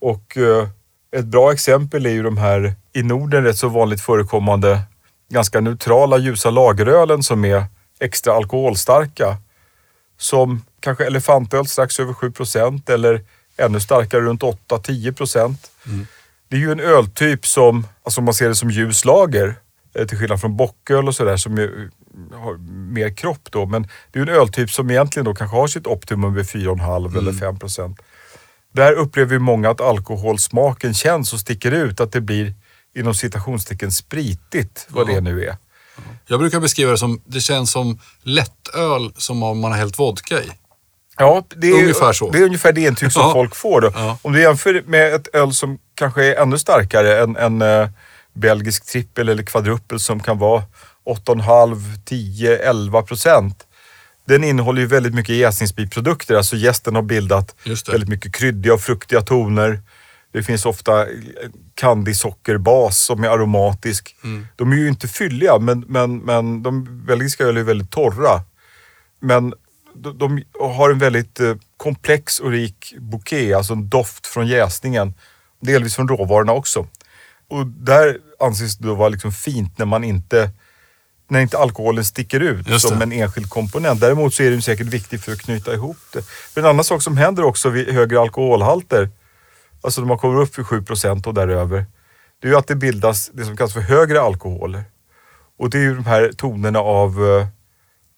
Och 0.00 0.36
eh, 0.36 0.68
ett 1.16 1.24
bra 1.24 1.52
exempel 1.52 2.06
är 2.06 2.10
ju 2.10 2.22
de 2.22 2.36
här 2.36 2.74
i 2.92 3.02
Norden 3.02 3.44
rätt 3.44 3.58
så 3.58 3.68
vanligt 3.68 4.00
förekommande 4.00 4.82
ganska 5.28 5.60
neutrala 5.60 6.18
ljusa 6.18 6.50
lagerölen 6.50 7.22
som 7.22 7.44
är 7.44 7.64
extra 8.00 8.32
alkoholstarka. 8.32 9.36
Som 10.18 10.64
kanske 10.80 11.06
elefantöl 11.06 11.66
strax 11.66 12.00
över 12.00 12.12
7% 12.12 12.90
eller 12.92 13.24
ännu 13.56 13.80
starkare 13.80 14.20
runt 14.20 14.42
8-10 14.42 15.56
Mm. 15.86 16.06
Det 16.52 16.56
är 16.56 16.60
ju 16.60 16.72
en 16.72 16.80
öltyp 16.80 17.46
som, 17.46 17.86
alltså 18.04 18.20
man 18.20 18.34
ser 18.34 18.48
det 18.48 18.54
som 18.54 18.70
ljus 18.70 19.04
lager, 19.04 19.54
eh, 19.94 20.06
till 20.06 20.18
skillnad 20.18 20.40
från 20.40 20.56
bocköl 20.56 21.08
och 21.08 21.14
sådär 21.14 21.36
som 21.36 21.56
ju 21.56 21.90
har 22.32 22.56
mer 22.92 23.16
kropp 23.16 23.48
då. 23.50 23.66
Men 23.66 23.82
det 23.82 24.18
är 24.18 24.24
ju 24.24 24.30
en 24.30 24.40
öltyp 24.40 24.70
som 24.70 24.90
egentligen 24.90 25.24
då 25.24 25.34
kanske 25.34 25.56
har 25.56 25.66
sitt 25.66 25.86
optimum 25.86 26.34
vid 26.34 26.44
4,5 26.44 27.06
mm. 27.06 27.18
eller 27.18 27.32
5% 27.32 27.96
Där 28.72 28.92
upplever 28.92 29.32
ju 29.32 29.38
många 29.38 29.70
att 29.70 29.80
alkoholsmaken 29.80 30.94
känns 30.94 31.32
och 31.32 31.40
sticker 31.40 31.72
ut. 31.72 32.00
Att 32.00 32.12
det 32.12 32.20
blir 32.20 32.54
inom 32.94 33.14
citationstecken 33.14 33.92
spritigt, 33.92 34.86
vad 34.88 35.08
ja. 35.08 35.14
det 35.14 35.20
nu 35.20 35.44
är. 35.44 35.56
Jag 36.26 36.40
brukar 36.40 36.60
beskriva 36.60 36.90
det 36.90 36.98
som, 36.98 37.22
det 37.24 37.40
känns 37.40 37.70
som 37.70 37.98
lättöl 38.22 39.12
som 39.16 39.42
om 39.42 39.58
man 39.58 39.70
har 39.70 39.78
hällt 39.78 39.98
vodka 39.98 40.42
i. 40.42 40.50
Ja, 41.18 41.44
det 41.56 41.66
är 41.66 41.82
ungefär, 41.82 42.12
så. 42.12 42.30
Det 42.30 42.38
är 42.38 42.42
ungefär 42.42 42.72
det 42.72 42.80
intryck 42.80 43.12
som 43.12 43.22
ja. 43.22 43.32
folk 43.32 43.54
får. 43.54 43.80
Då. 43.80 43.92
Ja. 43.94 44.18
Om 44.22 44.32
du 44.32 44.40
jämför 44.40 44.82
med 44.86 45.14
ett 45.14 45.34
öl 45.34 45.52
som 45.52 45.78
kanske 45.94 46.24
är 46.24 46.42
ännu 46.42 46.58
starkare, 46.58 47.22
en, 47.22 47.36
en 47.36 47.62
uh, 47.62 47.88
belgisk 48.34 48.86
trippel 48.86 49.28
eller 49.28 49.42
kvadruppel 49.42 50.00
som 50.00 50.20
kan 50.20 50.38
vara 50.38 50.62
8,5, 51.06 51.76
10, 52.04 52.56
11 52.56 53.02
procent. 53.02 53.66
Den 54.24 54.44
innehåller 54.44 54.80
ju 54.80 54.86
väldigt 54.86 55.14
mycket 55.14 55.36
jäsningsbiprodukter, 55.36 56.34
alltså 56.34 56.56
gästen 56.56 56.94
har 56.94 57.02
bildat 57.02 57.54
väldigt 57.90 58.08
mycket 58.08 58.34
kryddiga 58.34 58.74
och 58.74 58.80
fruktiga 58.80 59.20
toner. 59.20 59.80
Det 60.32 60.42
finns 60.42 60.66
ofta 60.66 61.06
kandisockerbas 61.74 63.04
som 63.04 63.24
är 63.24 63.28
aromatisk. 63.28 64.16
Mm. 64.24 64.46
De 64.56 64.72
är 64.72 64.76
ju 64.76 64.88
inte 64.88 65.08
fylliga, 65.08 65.58
men, 65.58 65.84
men, 65.88 66.18
men 66.18 66.62
de 66.62 67.04
belgiska 67.06 67.44
öl 67.44 67.56
är 67.56 67.62
väldigt 67.62 67.90
torra. 67.90 68.40
Men 69.20 69.54
de, 69.94 70.18
de 70.18 70.44
har 70.60 70.90
en 70.90 70.98
väldigt 70.98 71.40
eh, 71.40 71.54
komplex 71.76 72.38
och 72.40 72.50
rik 72.50 72.94
bouquet, 72.98 73.56
alltså 73.56 73.72
en 73.72 73.88
doft 73.88 74.26
från 74.26 74.46
jäsningen. 74.46 75.14
Delvis 75.60 75.94
från 75.94 76.08
råvarorna 76.08 76.52
också. 76.52 76.86
Och 77.48 77.66
där 77.66 78.18
anses 78.40 78.76
det 78.76 78.88
då 78.88 78.94
vara 78.94 79.08
liksom 79.08 79.32
fint 79.32 79.78
när 79.78 79.86
man 79.86 80.04
inte 80.04 80.50
när 81.28 81.40
inte 81.40 81.58
alkoholen 81.58 82.04
sticker 82.04 82.40
ut 82.40 82.80
som 82.80 83.02
en 83.02 83.12
enskild 83.12 83.50
komponent. 83.50 84.00
Däremot 84.00 84.34
så 84.34 84.42
är 84.42 84.50
den 84.50 84.62
säkert 84.62 84.86
viktig 84.86 85.20
för 85.20 85.32
att 85.32 85.40
knyta 85.40 85.74
ihop 85.74 85.96
det. 86.12 86.24
Men 86.54 86.64
en 86.64 86.70
annan 86.70 86.84
sak 86.84 87.02
som 87.02 87.16
händer 87.16 87.44
också 87.44 87.68
vid 87.68 87.88
högre 87.88 88.20
alkoholhalter, 88.20 89.10
alltså 89.82 90.00
när 90.00 90.08
man 90.08 90.18
kommer 90.18 90.40
upp 90.40 90.58
vid 90.58 90.66
7 90.66 90.84
och 91.26 91.34
däröver, 91.34 91.86
det 92.40 92.48
är 92.48 92.50
ju 92.50 92.58
att 92.58 92.66
det 92.66 92.74
bildas 92.74 93.30
det 93.34 93.44
som 93.44 93.56
kallas 93.56 93.72
för 93.72 93.80
högre 93.80 94.20
alkoholer. 94.20 94.84
Och 95.58 95.70
det 95.70 95.78
är 95.78 95.82
ju 95.82 95.94
de 95.94 96.04
här 96.04 96.32
tonerna 96.36 96.78
av 96.78 97.20
uh, 97.20 97.46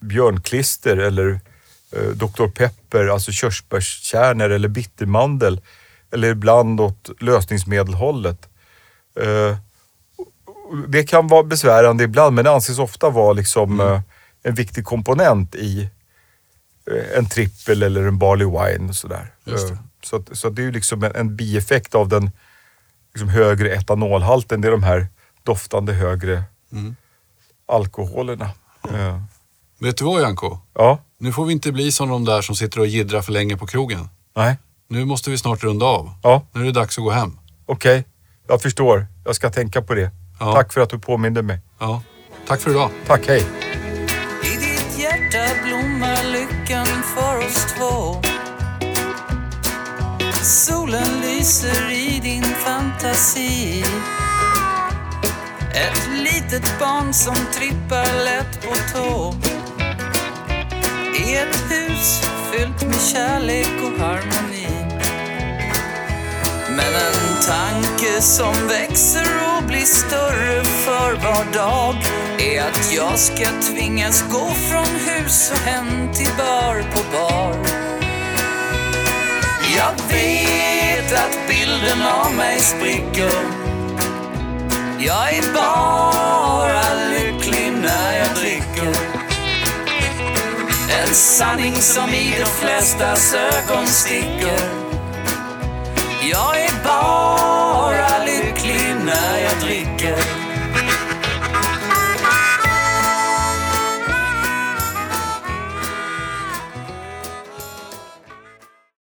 björnklister 0.00 0.96
eller 0.96 1.40
Dr. 2.14 2.48
Pepper, 2.48 3.06
alltså 3.06 3.32
körsbärskärnor 3.32 4.50
eller 4.50 4.68
bittermandel 4.68 5.60
eller 6.12 6.28
ibland 6.28 6.80
åt 6.80 7.10
lösningsmedelhållet. 7.20 8.48
Eh, 9.20 9.56
det 10.88 11.04
kan 11.04 11.28
vara 11.28 11.42
besvärande 11.42 12.04
ibland 12.04 12.34
men 12.34 12.44
det 12.44 12.50
anses 12.50 12.78
ofta 12.78 13.10
vara 13.10 13.32
liksom, 13.32 13.80
mm. 13.80 13.94
Eh, 13.94 14.00
en 14.42 14.54
viktig 14.54 14.84
komponent 14.84 15.54
i 15.54 15.90
eh, 16.90 17.18
en 17.18 17.28
trippel 17.28 17.82
eller 17.82 18.06
en 18.06 18.18
barley 18.18 18.46
wine. 18.46 18.88
Och 18.88 18.96
sådär. 18.96 19.34
Så, 20.02 20.16
att, 20.16 20.36
så 20.36 20.48
att 20.48 20.56
det 20.56 20.62
är 20.62 20.64
ju 20.64 20.72
liksom 20.72 21.04
en, 21.04 21.16
en 21.16 21.36
bieffekt 21.36 21.94
av 21.94 22.08
den 22.08 22.30
liksom 23.14 23.28
högre 23.28 23.74
etanolhalten. 23.74 24.60
Det 24.60 24.68
är 24.68 24.72
de 24.72 24.82
här 24.82 25.06
doftande 25.42 25.92
högre 25.92 26.42
mm. 26.72 26.96
alkoholerna. 27.66 28.50
Mm. 28.88 29.22
Vet 29.80 29.96
du 29.96 30.04
vad 30.04 30.22
Janko? 30.22 30.58
Ja? 30.74 30.98
Nu 31.24 31.32
får 31.32 31.44
vi 31.44 31.52
inte 31.52 31.72
bli 31.72 31.92
som 31.92 32.08
de 32.08 32.24
där 32.24 32.42
som 32.42 32.56
sitter 32.56 32.80
och 32.80 32.86
gidrar 32.86 33.22
för 33.22 33.32
länge 33.32 33.56
på 33.56 33.66
krogen. 33.66 34.08
Nej. 34.36 34.56
Nu 34.88 35.04
måste 35.04 35.30
vi 35.30 35.38
snart 35.38 35.62
runda 35.62 35.86
av. 35.86 36.10
Ja. 36.22 36.46
Nu 36.52 36.60
är 36.60 36.64
det 36.64 36.72
dags 36.72 36.98
att 36.98 37.04
gå 37.04 37.10
hem. 37.10 37.38
Okej, 37.66 37.98
okay. 37.98 38.04
jag 38.48 38.62
förstår. 38.62 39.06
Jag 39.24 39.36
ska 39.36 39.50
tänka 39.50 39.82
på 39.82 39.94
det. 39.94 40.10
Ja. 40.40 40.52
Tack 40.52 40.72
för 40.72 40.80
att 40.80 40.90
du 40.90 40.98
påminde 40.98 41.42
mig. 41.42 41.60
Ja. 41.78 42.02
Tack 42.46 42.60
för 42.60 42.70
idag. 42.70 42.90
Tack, 43.06 43.28
hej. 43.28 43.42
I 44.42 44.56
ditt 44.56 44.98
hjärta 44.98 45.46
blommar 45.64 46.32
lyckan 46.32 46.86
för 46.86 47.38
oss 47.38 47.74
två. 47.78 48.20
Solen 50.42 51.20
lyser 51.20 51.90
i 51.92 52.20
din 52.20 52.44
fantasi. 52.44 53.84
Ett 55.70 56.08
litet 56.22 56.78
barn 56.78 57.12
som 57.12 57.34
trippar 57.34 58.24
lätt 58.24 58.62
på 58.62 58.74
tå 58.92 59.34
i 61.26 61.34
ett 61.36 61.70
hus 61.70 62.20
fyllt 62.52 62.82
med 62.82 63.00
kärlek 63.00 63.72
och 63.82 64.00
harmoni. 64.04 64.68
Men 66.68 66.94
en 66.94 67.42
tanke 67.46 68.20
som 68.20 68.54
växer 68.68 69.26
och 69.56 69.64
blir 69.64 69.84
större 69.84 70.64
för 70.64 71.12
var 71.12 71.52
dag 71.54 71.94
är 72.38 72.62
att 72.62 72.92
jag 72.96 73.18
ska 73.18 73.44
tvingas 73.74 74.24
gå 74.32 74.50
från 74.50 74.86
hus 75.06 75.52
och 75.54 75.58
hem 75.58 76.12
till 76.12 76.30
bar 76.38 76.82
på 76.94 77.00
bar. 77.12 77.54
Jag 79.76 80.14
vet 80.14 81.12
att 81.12 81.48
bilden 81.48 82.02
av 82.02 82.34
mig 82.34 82.60
spricker. 82.60 83.64
Jag 84.98 85.34
är 85.34 85.52
bara 85.54 87.13
En 91.14 91.18
sanning 91.18 91.76
som 91.76 92.10
i 92.10 92.34
de 92.38 92.46
flestas 92.46 93.34
ögon 93.34 93.86
sticker. 93.86 94.70
Jag 96.30 96.60
är 96.60 96.84
barn 96.84 97.73